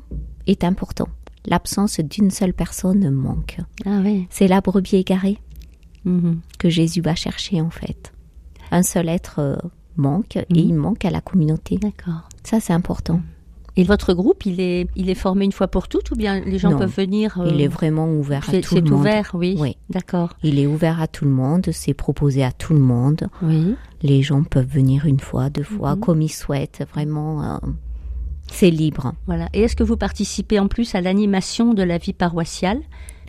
est 0.46 0.64
important. 0.64 1.08
L'absence 1.46 2.00
d'une 2.00 2.30
seule 2.30 2.54
personne 2.54 3.10
manque. 3.10 3.58
Ah 3.84 4.00
oui. 4.02 4.26
C'est 4.30 4.48
la 4.48 4.62
brebis 4.62 4.96
égarée. 4.96 5.38
Mhm. 6.06 6.40
que 6.58 6.68
Jésus 6.70 7.00
va 7.02 7.14
chercher 7.14 7.60
en 7.60 7.70
fait. 7.70 8.12
Un 8.70 8.82
seul 8.82 9.08
être 9.08 9.58
manque 9.96 10.37
et 10.37 10.46
Mhm. 10.50 10.57
il 10.59 10.74
manque 10.74 11.04
à 11.04 11.11
la 11.11 11.20
communauté. 11.20 11.76
D'accord. 11.78 12.28
Ça 12.42 12.61
c'est 12.61 12.72
important. 12.72 13.20
Et 13.76 13.83
votre 13.83 14.14
groupe, 14.14 14.46
il 14.46 14.61
est, 14.61 14.87
il 14.94 15.11
est 15.11 15.16
formé 15.16 15.44
une 15.44 15.50
fois 15.50 15.66
pour 15.66 15.88
toutes 15.88 16.12
ou 16.12 16.14
bien 16.14 16.38
les 16.38 16.59
gens 16.59 16.70
Non. 16.70 16.78
peuvent 16.78 16.94
venir 16.96 17.40
euh, 17.40 17.50
Il 17.52 17.61
est 17.61 17.66
vraiment 17.66 18.09
ouvert 18.09 18.44
à 18.48 18.52
C'est 18.52 18.61
tout 18.61 18.76
le 18.76 18.83
c'est 18.85 18.88
monde. 18.88 19.00
ouvert, 19.00 19.30
oui. 19.35 19.57
Oui. 19.59 19.76
D'accord. 19.90 20.30
Il 20.44 20.61
est 20.61 20.66
ouvert 20.68 21.00
à 21.00 21.09
tout 21.09 21.24
le 21.24 21.33
monde, 21.33 21.68
c'est 21.72 21.92
proposé 21.94 22.44
à 22.44 22.52
tout 22.52 22.72
le 22.72 22.78
monde. 22.78 23.26
Oui. 23.42 23.74
Les 24.02 24.22
gens 24.22 24.44
peuvent 24.44 24.68
venir 24.68 25.07
une 25.07 25.18
fois, 25.18 25.50
deux 25.50 25.64
fois, 25.64 25.96
Mhm. 25.96 26.00
comme 26.00 26.22
ils 26.22 26.28
souhaitent. 26.28 26.87
Vraiment, 26.92 27.42
euh, 27.42 27.57
c'est 28.52 28.70
libre. 28.70 29.14
Voilà. 29.26 29.48
Et 29.54 29.62
est-ce 29.62 29.74
que 29.74 29.83
vous 29.83 29.96
participez 29.96 30.61
en 30.61 30.68
plus 30.68 30.94
à 30.94 31.00
l'animation 31.00 31.74
de 31.74 31.83
la 31.83 31.98
vie 31.98 32.12
paroissiale, 32.12 32.80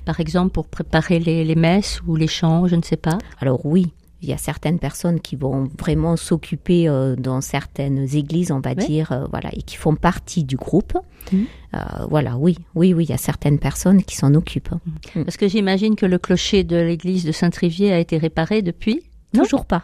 par 0.06 0.20
exemple 0.20 0.52
pour 0.52 0.68
préparer 0.68 1.18
les, 1.18 1.44
les 1.44 1.56
messes 1.56 2.02
ou 2.06 2.16
les 2.16 2.28
chants, 2.28 2.68
je 2.68 2.76
ne 2.76 2.84
sais 2.84 2.98
pas? 2.98 3.18
Alors 3.40 3.66
oui, 3.66 3.88
Il 4.26 4.30
y 4.30 4.34
a 4.34 4.38
certaines 4.38 4.80
personnes 4.80 5.20
qui 5.20 5.36
vont 5.36 5.70
vraiment 5.78 6.18
s'occuper 6.18 6.90
euh, 6.90 7.16
dans 7.16 7.42
certaines 7.42 8.08
églises, 8.16 8.52
on 8.52 8.60
va 8.60 8.74
dire, 8.74 9.12
euh, 9.12 9.26
voilà, 9.30 9.50
et 9.54 9.62
qui 9.62 9.76
font 9.76 9.96
partie 9.96 10.44
du 10.44 10.56
groupe. 10.56 10.98
Mmh. 11.32 11.38
Euh, 11.76 11.80
voilà, 12.10 12.36
oui, 12.36 12.58
oui, 12.74 12.96
oui, 12.96 13.06
il 13.06 13.10
y 13.12 13.14
a 13.14 13.18
certaines 13.18 13.60
personnes 13.60 14.02
qui 14.04 14.16
s'en 14.16 14.34
occupent. 14.34 14.72
Mmh. 15.16 15.24
Parce 15.26 15.38
que 15.38 15.48
j'imagine 15.48 15.96
que 15.96 16.08
le 16.08 16.18
clocher 16.18 16.64
de 16.64 16.76
l'église 16.76 17.24
de 17.24 17.32
Saint-Trivier 17.32 17.94
a 17.94 18.00
été 18.00 18.18
réparé 18.18 18.64
depuis? 18.64 19.04
Toujours 19.32 19.66
pas. 19.66 19.84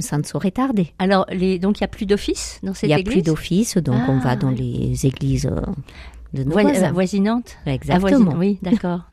Ça 0.00 0.18
ne 0.18 0.24
saurait 0.24 0.50
tarder. 0.50 0.92
Alors, 0.98 1.24
les, 1.30 1.60
donc 1.60 1.78
il 1.78 1.82
n'y 1.82 1.84
a 1.84 1.88
plus 1.88 2.06
d'office 2.06 2.58
dans 2.64 2.74
cette 2.74 2.90
église 2.90 2.98
Il 2.98 3.04
n'y 3.04 3.10
a 3.10 3.12
plus 3.12 3.22
d'office, 3.22 3.76
donc 3.76 4.00
on 4.08 4.18
va 4.18 4.30
ah, 4.30 4.36
dans 4.36 4.50
les 4.50 5.06
églises 5.06 5.48
de 6.34 6.42
nos 6.42 6.50
voisins. 6.50 6.90
voisinantes? 6.90 7.58
Exactement. 7.64 8.34
oui, 8.36 8.58
d'accord. 8.60 9.11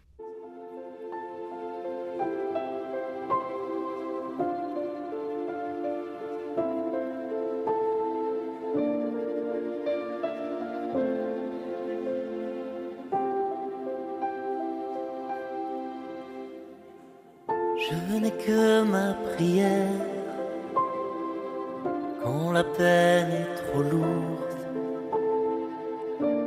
Quand 22.21 22.51
la 22.51 22.63
peine 22.63 23.32
est 23.32 23.55
trop 23.62 23.82
lourde. 23.82 24.62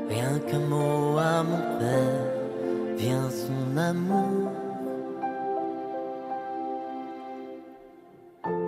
Rien 0.08 0.38
qu'un 0.46 0.64
mot 0.74 1.18
à 1.18 1.42
mon 1.42 1.62
père 1.78 2.26
vient 2.96 3.28
son 3.30 3.76
amour. 3.76 4.50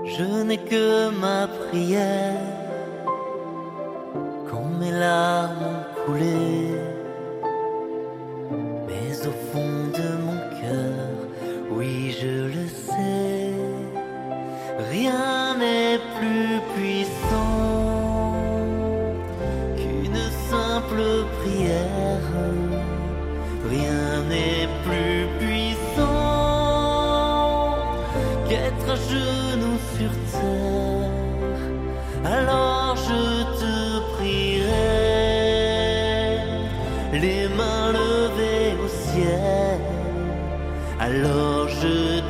Je 0.04 0.42
n'ai 0.46 0.58
que 0.58 1.10
ma 1.10 1.48
prière 1.48 2.40
quand 4.48 4.68
mes 4.80 4.92
larmes 4.92 5.33
Alors 41.06 41.68
si 41.68 42.22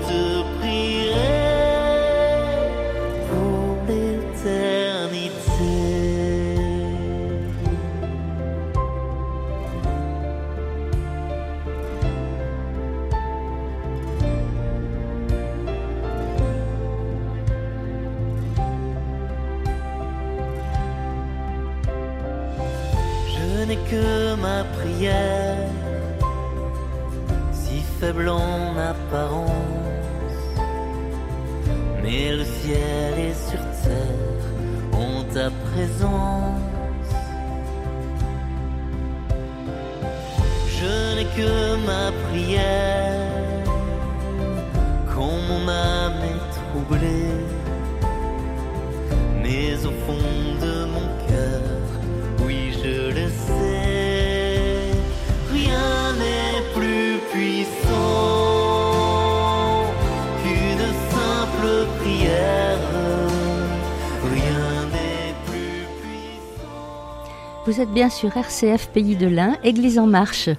Vous 67.66 67.81
êtes 67.81 67.92
bien 67.94 68.11
sur 68.11 68.37
RCF 68.37 68.88
Pays 68.88 69.16
de 69.16 69.27
l'Ain, 69.27 69.57
Église 69.64 69.98
en 69.98 70.07
marche. 70.07 70.50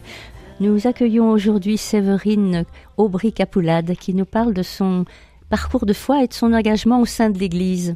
Nous 0.60 0.88
accueillons 0.88 1.30
aujourd'hui 1.30 1.78
Séverine 1.78 2.66
Aubry-Capoulade 2.98 3.96
qui 3.96 4.16
nous 4.16 4.26
parle 4.26 4.56
de 4.56 4.64
son 4.64 5.06
parcours 5.52 5.86
de 5.86 5.94
foi 5.94 6.24
et 6.24 6.28
de 6.28 6.34
son 6.34 6.52
engagement 6.52 7.00
au 7.00 7.06
sein 7.06 7.30
de 7.30 7.38
l'Église. 7.38 7.96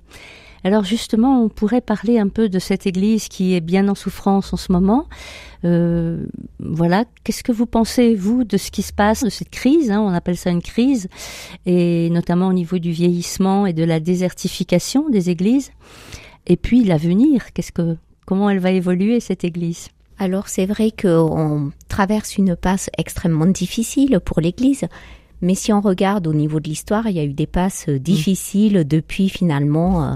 Alors 0.64 0.84
justement, 0.84 1.44
on 1.44 1.50
pourrait 1.50 1.82
parler 1.82 2.20
un 2.20 2.28
peu 2.28 2.50
de 2.50 2.60
cette 2.60 2.86
Église 2.86 3.30
qui 3.30 3.56
est 3.56 3.62
bien 3.62 3.88
en 3.88 3.96
souffrance 3.96 4.54
en 4.54 4.58
ce 4.58 4.72
moment. 4.72 5.08
Euh, 5.66 6.28
voilà, 6.60 7.06
qu'est-ce 7.24 7.44
que 7.44 7.52
vous 7.52 7.66
pensez, 7.66 8.14
vous, 8.14 8.44
de 8.44 8.58
ce 8.58 8.70
qui 8.70 8.84
se 8.84 8.94
passe, 8.94 9.24
de 9.24 9.30
cette 9.30 9.50
crise 9.50 9.90
hein, 9.90 10.02
On 10.02 10.14
appelle 10.14 10.38
ça 10.38 10.52
une 10.52 10.62
crise, 10.62 11.08
et 11.66 12.12
notamment 12.12 12.50
au 12.50 12.54
niveau 12.54 12.78
du 12.78 12.92
vieillissement 12.92 13.66
et 13.66 13.74
de 13.74 13.84
la 13.84 14.00
désertification 14.00 15.10
des 15.10 15.32
églises. 15.32 15.72
Et 16.46 16.58
puis 16.58 16.84
l'avenir, 16.84 17.54
qu'est-ce 17.54 17.72
que 17.72 17.98
Comment 18.30 18.52
elle 18.52 18.60
va 18.60 18.70
évoluer 18.70 19.20
cette 19.22 19.44
Église? 19.44 19.90
Alors 20.20 20.50
c'est 20.50 20.68
vrai 20.68 20.92
qu'on 20.92 21.72
traverse 21.88 22.38
une 22.38 22.56
passe 22.56 22.92
extrêmement 22.96 23.48
difficile 23.48 24.20
pour 24.24 24.40
l'Église, 24.40 24.86
mais 25.42 25.56
si 25.56 25.74
on 25.74 25.82
regarde 25.82 26.28
au 26.28 26.34
niveau 26.36 26.60
de 26.60 26.70
l'histoire, 26.70 27.08
il 27.08 27.16
y 27.16 27.20
a 27.20 27.24
eu 27.24 27.34
des 27.34 27.48
passes 27.48 27.88
mm. 27.88 27.98
difficiles 27.98 28.84
depuis 28.88 29.30
finalement, 29.30 30.04
euh, 30.04 30.16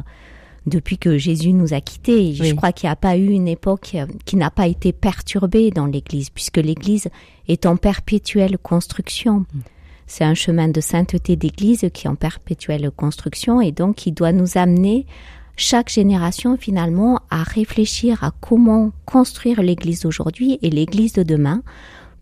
depuis 0.67 0.99
que 0.99 1.17
Jésus 1.17 1.53
nous 1.53 1.73
a 1.73 1.81
quittés. 1.81 2.35
Je 2.35 2.53
crois 2.53 2.71
qu'il 2.71 2.85
n'y 2.87 2.91
a 2.91 2.97
pas 2.97 3.17
eu 3.17 3.31
une 3.31 3.47
époque 3.47 3.97
qui 4.25 4.35
n'a 4.35 4.51
pas 4.51 4.67
été 4.67 4.93
perturbée 4.93 5.71
dans 5.71 5.87
l'Église, 5.87 6.29
puisque 6.29 6.57
l'Église 6.57 7.07
est 7.47 7.65
en 7.65 7.77
perpétuelle 7.77 8.59
construction. 8.59 9.39
Mm. 9.39 9.59
C'est 10.05 10.23
un 10.23 10.35
chemin 10.35 10.67
de 10.67 10.81
sainteté 10.81 11.35
d'Église 11.35 11.89
qui 11.91 12.05
est 12.05 12.11
en 12.11 12.15
perpétuelle 12.15 12.91
construction 12.91 13.59
et 13.59 13.71
donc 13.71 13.95
qui 13.95 14.11
doit 14.11 14.33
nous 14.33 14.55
amener 14.55 15.07
chaque 15.55 15.89
génération 15.89 16.57
finalement 16.57 17.21
à 17.29 17.43
réfléchir 17.43 18.23
à 18.23 18.31
comment 18.41 18.91
construire 19.05 19.61
l'Église 19.61 20.01
d'aujourd'hui 20.01 20.59
et 20.61 20.69
l'Église 20.69 21.13
de 21.13 21.23
demain 21.23 21.61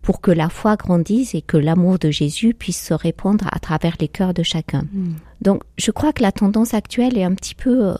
pour 0.02 0.20
que 0.20 0.30
la 0.30 0.48
foi 0.48 0.76
grandisse 0.76 1.34
et 1.34 1.42
que 1.42 1.56
l'amour 1.56 1.98
de 1.98 2.10
Jésus 2.10 2.54
puisse 2.54 2.84
se 2.84 2.94
répandre 2.94 3.46
à 3.52 3.58
travers 3.60 3.96
les 4.00 4.08
cœurs 4.08 4.34
de 4.34 4.42
chacun. 4.42 4.82
Hmm. 4.92 5.14
Donc 5.40 5.62
je 5.78 5.90
crois 5.90 6.12
que 6.12 6.22
la 6.22 6.32
tendance 6.32 6.74
actuelle 6.74 7.16
est 7.16 7.24
un 7.24 7.34
petit 7.34 7.54
peu 7.54 7.88
euh, 7.88 7.94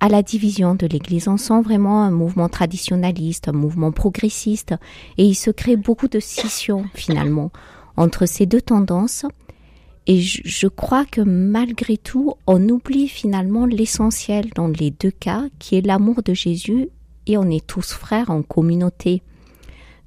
à 0.00 0.08
la 0.08 0.22
division 0.22 0.74
de 0.74 0.86
l'Église. 0.86 1.28
On 1.28 1.36
sent 1.36 1.62
vraiment 1.62 2.02
un 2.02 2.10
mouvement 2.10 2.48
traditionnaliste, 2.48 3.48
un 3.48 3.52
mouvement 3.52 3.92
progressiste, 3.92 4.74
et 5.18 5.24
il 5.24 5.34
se 5.34 5.50
crée 5.50 5.76
beaucoup 5.76 6.08
de 6.08 6.20
scissions 6.20 6.84
finalement 6.94 7.50
entre 7.96 8.26
ces 8.26 8.44
deux 8.44 8.60
tendances 8.60 9.24
et 10.06 10.20
je, 10.20 10.68
crois 10.68 11.04
que 11.04 11.20
malgré 11.20 11.96
tout, 11.96 12.34
on 12.46 12.68
oublie 12.68 13.08
finalement 13.08 13.66
l'essentiel 13.66 14.50
dans 14.54 14.68
les 14.68 14.92
deux 14.92 15.10
cas, 15.10 15.44
qui 15.58 15.76
est 15.76 15.84
l'amour 15.84 16.22
de 16.22 16.32
Jésus, 16.32 16.88
et 17.26 17.36
on 17.36 17.50
est 17.50 17.66
tous 17.66 17.92
frères 17.92 18.30
en 18.30 18.42
communauté. 18.42 19.22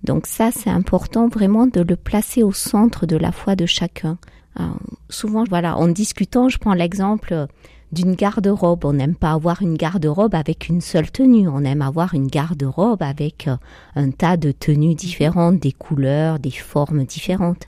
Donc 0.03 0.25
ça, 0.25 0.51
c'est 0.51 0.69
important 0.69 1.27
vraiment 1.27 1.67
de 1.67 1.81
le 1.81 1.97
placer 1.97 2.43
au 2.43 2.53
centre 2.53 3.05
de 3.05 3.17
la 3.17 3.33
foi 3.33 3.57
de 3.57 3.65
chacun. 3.65 4.17
Euh, 4.59 4.63
souvent, 5.09 5.43
voilà, 5.49 5.75
en 5.77 5.89
discutant, 5.89 6.47
je 6.47 6.57
prends 6.57 6.73
l'exemple 6.73 7.47
d'une 7.91 8.15
garde-robe. 8.15 8.85
On 8.85 8.93
n'aime 8.93 9.15
pas 9.15 9.31
avoir 9.31 9.61
une 9.61 9.75
garde-robe 9.75 10.33
avec 10.33 10.69
une 10.69 10.79
seule 10.79 11.11
tenue. 11.11 11.49
On 11.49 11.65
aime 11.65 11.81
avoir 11.81 12.13
une 12.13 12.27
garde-robe 12.27 13.01
avec 13.01 13.49
euh, 13.49 13.57
un 13.95 14.11
tas 14.11 14.37
de 14.37 14.53
tenues 14.53 14.95
différentes, 14.95 15.59
des 15.59 15.73
couleurs, 15.73 16.39
des 16.39 16.51
formes 16.51 17.03
différentes. 17.03 17.67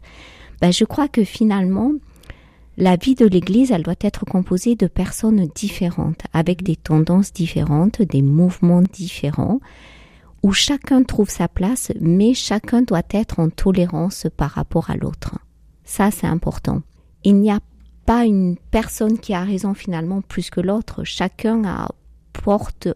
Ben, 0.61 0.71
je 0.71 0.85
crois 0.85 1.09
que 1.09 1.25
finalement, 1.25 1.91
la 2.77 2.95
vie 2.95 3.15
de 3.15 3.25
l'Église, 3.25 3.71
elle 3.71 3.83
doit 3.83 3.95
être 4.01 4.25
composée 4.25 4.75
de 4.75 4.87
personnes 4.87 5.47
différentes, 5.53 6.21
avec 6.33 6.63
des 6.63 6.75
tendances 6.75 7.33
différentes, 7.33 8.01
des 8.01 8.21
mouvements 8.21 8.81
différents, 8.81 9.59
où 10.43 10.53
chacun 10.53 11.03
trouve 11.03 11.29
sa 11.29 11.47
place, 11.47 11.91
mais 11.99 12.33
chacun 12.33 12.81
doit 12.81 13.03
être 13.11 13.39
en 13.39 13.49
tolérance 13.49 14.27
par 14.37 14.51
rapport 14.51 14.89
à 14.89 14.95
l'autre. 14.95 15.37
Ça, 15.83 16.09
c'est 16.11 16.27
important. 16.27 16.81
Il 17.23 17.35
n'y 17.35 17.51
a 17.51 17.59
pas 18.05 18.25
une 18.25 18.57
personne 18.71 19.19
qui 19.19 19.33
a 19.33 19.43
raison 19.43 19.73
finalement 19.73 20.21
plus 20.21 20.49
que 20.49 20.61
l'autre. 20.61 21.03
Chacun 21.03 21.63
apporte 21.65 22.87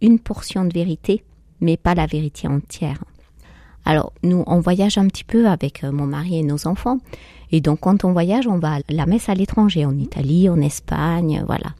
une 0.00 0.18
portion 0.18 0.64
de 0.64 0.72
vérité, 0.72 1.24
mais 1.60 1.76
pas 1.76 1.94
la 1.94 2.06
vérité 2.06 2.46
entière. 2.46 3.02
Alors, 3.86 4.12
nous, 4.24 4.42
on 4.48 4.58
voyage 4.58 4.98
un 4.98 5.06
petit 5.06 5.22
peu 5.22 5.46
avec 5.46 5.84
euh, 5.84 5.92
mon 5.92 6.06
mari 6.06 6.40
et 6.40 6.42
nos 6.42 6.66
enfants. 6.66 6.98
Et 7.52 7.60
donc, 7.60 7.80
quand 7.80 8.04
on 8.04 8.12
voyage, 8.12 8.48
on 8.48 8.58
va 8.58 8.74
à 8.74 8.78
la 8.88 9.06
messe 9.06 9.28
à 9.28 9.34
l'étranger, 9.34 9.86
en 9.86 9.96
Italie, 9.96 10.48
en 10.48 10.60
Espagne, 10.60 11.44
voilà. 11.46 11.70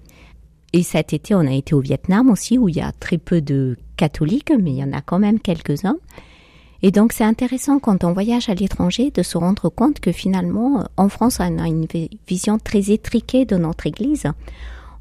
Et 0.72 0.84
cet 0.84 1.12
été, 1.12 1.34
on 1.34 1.40
a 1.40 1.52
été 1.52 1.74
au 1.74 1.80
Vietnam 1.80 2.30
aussi, 2.30 2.58
où 2.58 2.68
il 2.68 2.76
y 2.76 2.80
a 2.80 2.92
très 2.92 3.18
peu 3.18 3.40
de 3.40 3.76
catholiques, 3.96 4.52
mais 4.56 4.70
il 4.70 4.76
y 4.76 4.84
en 4.84 4.92
a 4.92 5.00
quand 5.00 5.18
même 5.18 5.40
quelques-uns. 5.40 5.96
Et 6.82 6.92
donc, 6.92 7.12
c'est 7.12 7.24
intéressant 7.24 7.80
quand 7.80 8.04
on 8.04 8.12
voyage 8.12 8.48
à 8.48 8.54
l'étranger 8.54 9.10
de 9.10 9.24
se 9.24 9.36
rendre 9.36 9.68
compte 9.68 9.98
que 9.98 10.12
finalement, 10.12 10.84
en 10.96 11.08
France, 11.08 11.38
on 11.40 11.58
a 11.58 11.66
une 11.66 11.88
vision 12.28 12.60
très 12.60 12.92
étriquée 12.92 13.46
de 13.46 13.56
notre 13.56 13.88
Église, 13.88 14.26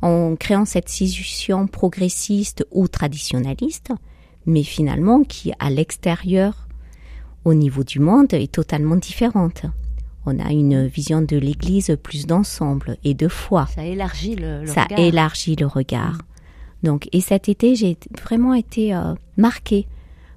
en 0.01 0.35
créant 0.35 0.65
cette 0.65 0.89
scission 0.89 1.67
progressiste 1.67 2.65
ou 2.71 2.87
traditionnaliste, 2.87 3.91
mais 4.47 4.63
finalement 4.63 5.23
qui, 5.23 5.51
à 5.59 5.69
l'extérieur 5.69 6.64
au 7.45 7.53
niveau 7.53 7.83
du 7.83 7.99
monde 7.99 8.33
est 8.33 8.51
totalement 8.51 8.95
différente. 8.95 9.63
On 10.25 10.39
a 10.39 10.51
une 10.51 10.87
vision 10.87 11.21
de 11.21 11.37
l'Église 11.37 11.95
plus 12.01 12.25
d'ensemble 12.25 12.97
et 13.03 13.13
de 13.13 13.27
foi. 13.27 13.67
Ça 13.67 13.85
élargit 13.85 14.35
le, 14.35 14.65
Ça 14.65 14.83
regard. 14.83 14.99
élargit 14.99 15.55
le 15.55 15.67
regard. 15.67 16.17
Donc, 16.81 17.07
et 17.13 17.21
cet 17.21 17.47
été, 17.47 17.75
j'ai 17.75 17.97
vraiment 18.23 18.53
été 18.55 18.93
euh, 18.95 19.13
marquée 19.37 19.87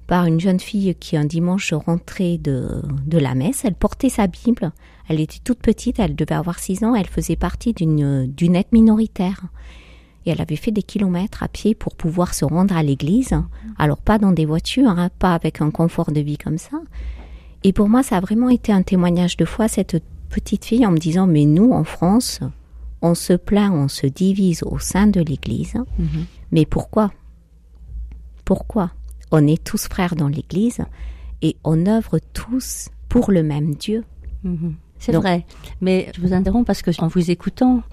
par 0.05 0.25
une 0.25 0.39
jeune 0.39 0.59
fille 0.59 0.95
qui 0.99 1.17
un 1.17 1.25
dimanche 1.25 1.73
rentrait 1.73 2.37
de, 2.37 2.81
de 3.05 3.17
la 3.17 3.35
messe. 3.35 3.65
Elle 3.65 3.75
portait 3.75 4.09
sa 4.09 4.27
Bible. 4.27 4.71
Elle 5.07 5.19
était 5.19 5.39
toute 5.43 5.59
petite. 5.59 5.99
Elle 5.99 6.15
devait 6.15 6.35
avoir 6.35 6.59
six 6.59 6.83
ans. 6.83 6.95
Elle 6.95 7.07
faisait 7.07 7.35
partie 7.35 7.73
d'une 7.73 8.25
d'une 8.27 8.55
aide 8.55 8.71
minoritaire 8.71 9.41
et 10.25 10.31
elle 10.31 10.41
avait 10.41 10.55
fait 10.55 10.71
des 10.71 10.83
kilomètres 10.83 11.43
à 11.43 11.47
pied 11.47 11.75
pour 11.75 11.95
pouvoir 11.95 12.33
se 12.33 12.45
rendre 12.45 12.75
à 12.75 12.83
l'église. 12.83 13.33
Alors 13.77 13.97
pas 13.97 14.17
dans 14.17 14.31
des 14.31 14.45
voitures, 14.45 14.89
hein, 14.89 15.09
pas 15.19 15.33
avec 15.33 15.61
un 15.61 15.71
confort 15.71 16.11
de 16.11 16.19
vie 16.19 16.37
comme 16.37 16.57
ça. 16.57 16.77
Et 17.63 17.73
pour 17.73 17.89
moi, 17.89 18.03
ça 18.03 18.17
a 18.17 18.19
vraiment 18.19 18.49
été 18.49 18.71
un 18.71 18.83
témoignage 18.83 19.37
de 19.37 19.45
foi, 19.45 19.67
cette 19.67 20.01
petite 20.29 20.65
fille, 20.65 20.85
en 20.85 20.91
me 20.91 20.97
disant, 20.97 21.27
mais 21.27 21.45
nous, 21.45 21.71
en 21.71 21.83
France, 21.83 22.39
on 23.01 23.15
se 23.15 23.33
plaint, 23.33 23.73
on 23.73 23.87
se 23.87 24.07
divise 24.07 24.63
au 24.63 24.79
sein 24.79 25.07
de 25.07 25.21
l'église. 25.21 25.75
Mhm. 25.97 26.25
Mais 26.51 26.65
pourquoi? 26.65 27.11
Pourquoi? 28.45 28.91
On 29.31 29.45
est 29.45 29.63
tous 29.63 29.87
frères 29.87 30.15
dans 30.15 30.27
l'église 30.27 30.81
et 31.41 31.55
on 31.63 31.85
œuvre 31.85 32.19
tous 32.33 32.89
pour 33.09 33.31
le 33.31 33.43
même 33.43 33.75
Dieu. 33.75 34.03
Mhm. 34.43 34.75
C'est 34.97 35.13
vrai. 35.13 35.45
Mais 35.79 36.11
je 36.13 36.21
vous 36.21 36.33
interromps 36.33 36.65
parce 36.65 36.81
que 36.81 36.91
en 37.01 37.07
vous 37.07 37.31
écoutant, 37.31 37.83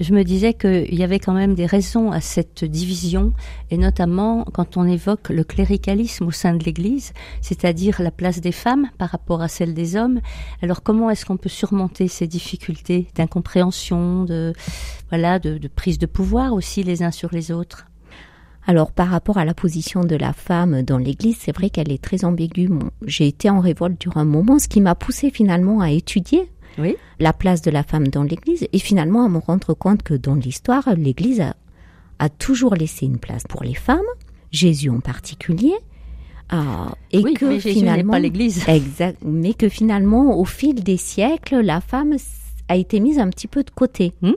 je 0.00 0.12
me 0.12 0.24
disais 0.24 0.54
qu'il 0.54 0.94
y 0.94 1.04
avait 1.04 1.18
quand 1.18 1.32
même 1.32 1.54
des 1.54 1.66
raisons 1.66 2.10
à 2.10 2.20
cette 2.20 2.64
division, 2.64 3.32
et 3.70 3.78
notamment 3.78 4.44
quand 4.52 4.76
on 4.76 4.86
évoque 4.86 5.28
le 5.28 5.44
cléricalisme 5.44 6.26
au 6.26 6.30
sein 6.30 6.54
de 6.54 6.64
l'Église, 6.64 7.12
c'est-à-dire 7.40 8.02
la 8.02 8.10
place 8.10 8.40
des 8.40 8.52
femmes 8.52 8.88
par 8.98 9.10
rapport 9.10 9.40
à 9.40 9.48
celle 9.48 9.74
des 9.74 9.96
hommes. 9.96 10.20
Alors 10.62 10.82
comment 10.82 11.10
est-ce 11.10 11.24
qu'on 11.24 11.36
peut 11.36 11.48
surmonter 11.48 12.08
ces 12.08 12.26
difficultés 12.26 13.06
d'incompréhension, 13.14 14.24
de 14.24 14.52
voilà, 15.10 15.38
de, 15.38 15.68
prise 15.68 15.98
de 15.98 16.06
pouvoir 16.06 16.52
aussi 16.54 16.82
les 16.82 17.02
uns 17.02 17.12
sur 17.12 17.30
les 17.32 17.52
autres? 17.52 17.86
Alors 18.66 18.92
par 18.92 19.08
rapport 19.08 19.36
à 19.36 19.44
la 19.44 19.54
position 19.54 20.04
de 20.04 20.16
la 20.16 20.32
femme 20.32 20.82
dans 20.82 20.96
l'Église, 20.98 21.36
c'est 21.38 21.54
vrai 21.54 21.68
qu'elle 21.68 21.92
est 21.92 22.02
très 22.02 22.24
ambiguë. 22.24 22.70
J'ai 23.06 23.28
été 23.28 23.50
en 23.50 23.60
révolte 23.60 24.00
durant 24.00 24.22
un 24.22 24.24
moment, 24.24 24.58
ce 24.58 24.68
qui 24.68 24.80
m'a 24.80 24.94
poussé 24.94 25.30
finalement 25.30 25.80
à 25.80 25.90
étudier 25.90 26.50
la 27.18 27.32
place 27.32 27.62
de 27.62 27.70
la 27.70 27.82
femme 27.82 28.08
dans 28.08 28.22
l'Église 28.22 28.66
et 28.72 28.78
finalement 28.78 29.24
à 29.24 29.28
me 29.28 29.38
rendre 29.38 29.74
compte 29.74 30.02
que 30.02 30.14
dans 30.14 30.34
l'histoire, 30.34 30.94
l'Église 30.96 31.40
a, 31.40 32.28
toujours 32.38 32.74
laissé 32.74 33.04
une 33.04 33.18
place 33.18 33.44
pour 33.46 33.64
les 33.64 33.74
femmes, 33.74 34.00
Jésus 34.50 34.88
en 34.88 35.00
particulier. 35.00 35.74
Euh, 36.52 36.56
et 37.10 37.22
que 37.34 37.44
mais 37.44 37.60
finalement, 37.60 38.12
pas 38.12 38.18
l'Église. 38.18 38.64
Exact, 38.68 39.18
mais 39.24 39.54
que 39.54 39.68
finalement, 39.68 40.38
au 40.38 40.44
fil 40.44 40.82
des 40.82 40.96
siècles, 40.96 41.60
la 41.60 41.80
femme 41.80 42.16
a 42.68 42.76
été 42.76 43.00
mise 43.00 43.18
un 43.18 43.28
petit 43.28 43.46
peu 43.46 43.62
de 43.62 43.70
côté. 43.70 44.12
Hmm? 44.22 44.32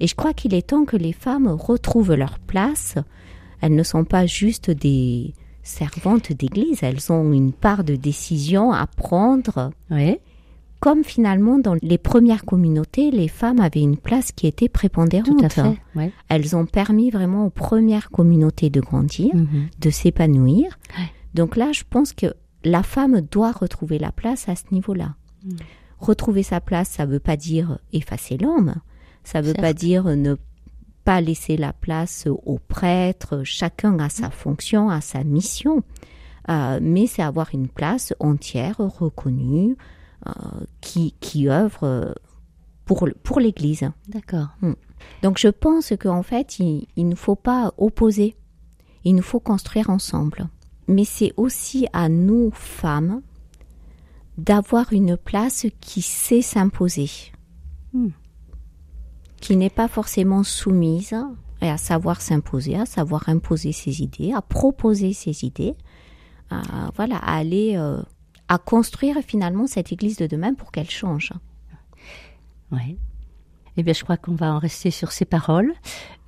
Et 0.00 0.06
je 0.06 0.14
crois 0.14 0.34
qu'il 0.34 0.54
est 0.54 0.68
temps 0.68 0.84
que 0.84 0.96
les 0.96 1.12
femmes 1.12 1.48
retrouvent 1.48 2.14
leur 2.14 2.38
place. 2.38 2.96
Elles 3.60 3.74
ne 3.74 3.82
sont 3.82 4.04
pas 4.04 4.26
juste 4.26 4.70
des 4.70 5.34
servantes 5.62 6.32
d'église, 6.32 6.82
elles 6.82 7.12
ont 7.12 7.32
une 7.32 7.52
part 7.52 7.84
de 7.84 7.96
décision 7.96 8.72
à 8.72 8.86
prendre. 8.86 9.70
Oui 9.90 10.18
comme 10.82 11.04
finalement 11.04 11.60
dans 11.60 11.76
les 11.80 11.96
premières 11.96 12.44
communautés, 12.44 13.12
les 13.12 13.28
femmes 13.28 13.60
avaient 13.60 13.82
une 13.82 13.96
place 13.96 14.32
qui 14.32 14.48
était 14.48 14.68
prépondérante. 14.68 15.38
Tout 15.38 15.44
à 15.44 15.48
fait, 15.48 16.12
Elles 16.28 16.56
ont 16.56 16.66
permis 16.66 17.08
vraiment 17.10 17.46
aux 17.46 17.50
premières 17.50 18.10
communautés 18.10 18.68
de 18.68 18.80
grandir, 18.80 19.32
mhm. 19.32 19.68
de 19.78 19.90
s'épanouir. 19.90 20.80
Donc 21.34 21.54
là, 21.54 21.70
je 21.70 21.84
pense 21.88 22.12
que 22.12 22.34
la 22.64 22.82
femme 22.82 23.20
doit 23.20 23.52
retrouver 23.52 24.00
la 24.00 24.10
place 24.10 24.48
à 24.48 24.56
ce 24.56 24.64
niveau-là. 24.72 25.14
Mhm. 25.44 25.56
Retrouver 26.00 26.42
sa 26.42 26.60
place, 26.60 26.88
ça 26.88 27.06
ne 27.06 27.12
veut 27.12 27.20
pas 27.20 27.36
dire 27.36 27.78
effacer 27.92 28.36
l'homme, 28.36 28.74
ça 29.22 29.40
ne 29.40 29.46
veut 29.46 29.54
pas 29.54 29.74
dire 29.74 30.02
ne 30.02 30.34
pas 31.04 31.20
laisser 31.20 31.56
la 31.56 31.72
place 31.72 32.26
aux 32.26 32.58
prêtres, 32.58 33.42
chacun 33.44 34.00
a 34.00 34.08
sa 34.08 34.30
fonction, 34.30 34.90
a 34.90 35.00
sa 35.00 35.22
mission, 35.22 35.84
euh, 36.48 36.80
mais 36.82 37.06
c'est 37.06 37.22
avoir 37.22 37.50
une 37.54 37.68
place 37.68 38.14
entière, 38.18 38.78
reconnue, 38.78 39.76
qui, 40.80 41.14
qui 41.20 41.48
œuvre 41.48 41.84
euh, 41.84 42.12
pour, 42.84 43.08
pour 43.22 43.40
l'Église. 43.40 43.90
D'accord. 44.08 44.48
Hmm. 44.60 44.74
Donc 45.22 45.38
je 45.38 45.48
pense 45.48 45.92
qu'en 46.00 46.22
fait, 46.22 46.58
il, 46.58 46.86
il 46.96 47.08
ne 47.08 47.14
faut 47.14 47.36
pas 47.36 47.72
opposer, 47.78 48.36
il 49.04 49.14
nous 49.14 49.22
faut 49.22 49.40
construire 49.40 49.90
ensemble. 49.90 50.48
Mais 50.88 51.04
c'est 51.04 51.32
aussi 51.36 51.86
à 51.92 52.08
nous, 52.08 52.50
femmes, 52.52 53.22
d'avoir 54.38 54.92
une 54.92 55.16
place 55.16 55.66
qui 55.80 56.02
sait 56.02 56.42
s'imposer, 56.42 57.10
hmm. 57.92 58.08
qui 59.40 59.56
n'est 59.56 59.70
pas 59.70 59.88
forcément 59.88 60.42
soumise 60.42 61.14
et 61.60 61.68
à 61.68 61.76
savoir 61.76 62.20
s'imposer, 62.20 62.76
à 62.76 62.86
savoir 62.86 63.28
imposer 63.28 63.72
ses 63.72 64.02
idées, 64.02 64.32
à 64.32 64.42
proposer 64.42 65.12
ses 65.12 65.44
idées, 65.44 65.74
à, 66.50 66.90
voilà, 66.96 67.16
à 67.16 67.36
aller 67.36 67.74
euh, 67.76 68.02
à 68.48 68.58
construire 68.58 69.16
finalement 69.26 69.66
cette 69.66 69.92
Église 69.92 70.16
de 70.16 70.26
demain 70.26 70.54
pour 70.54 70.72
qu'elle 70.72 70.90
change. 70.90 71.32
Oui. 72.70 72.98
Eh 73.76 73.82
bien, 73.82 73.94
je 73.94 74.02
crois 74.04 74.16
qu'on 74.16 74.34
va 74.34 74.52
en 74.52 74.58
rester 74.58 74.90
sur 74.90 75.12
ces 75.12 75.24
paroles. 75.24 75.72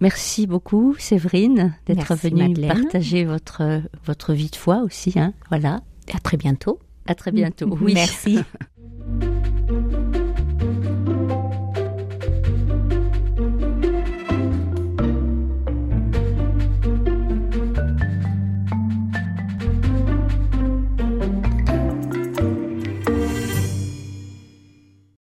Merci 0.00 0.46
beaucoup, 0.46 0.94
Séverine, 0.98 1.76
d'être 1.86 2.14
venue 2.14 2.54
partager 2.66 3.24
votre, 3.24 3.82
votre 4.04 4.32
vie 4.32 4.50
de 4.50 4.56
foi 4.56 4.78
aussi. 4.78 5.18
Hein. 5.18 5.34
Voilà. 5.50 5.82
À 6.14 6.18
très 6.20 6.36
bientôt. 6.36 6.78
À 7.06 7.14
très 7.14 7.32
bientôt. 7.32 7.76
Oui. 7.80 7.94
Merci. 7.94 8.38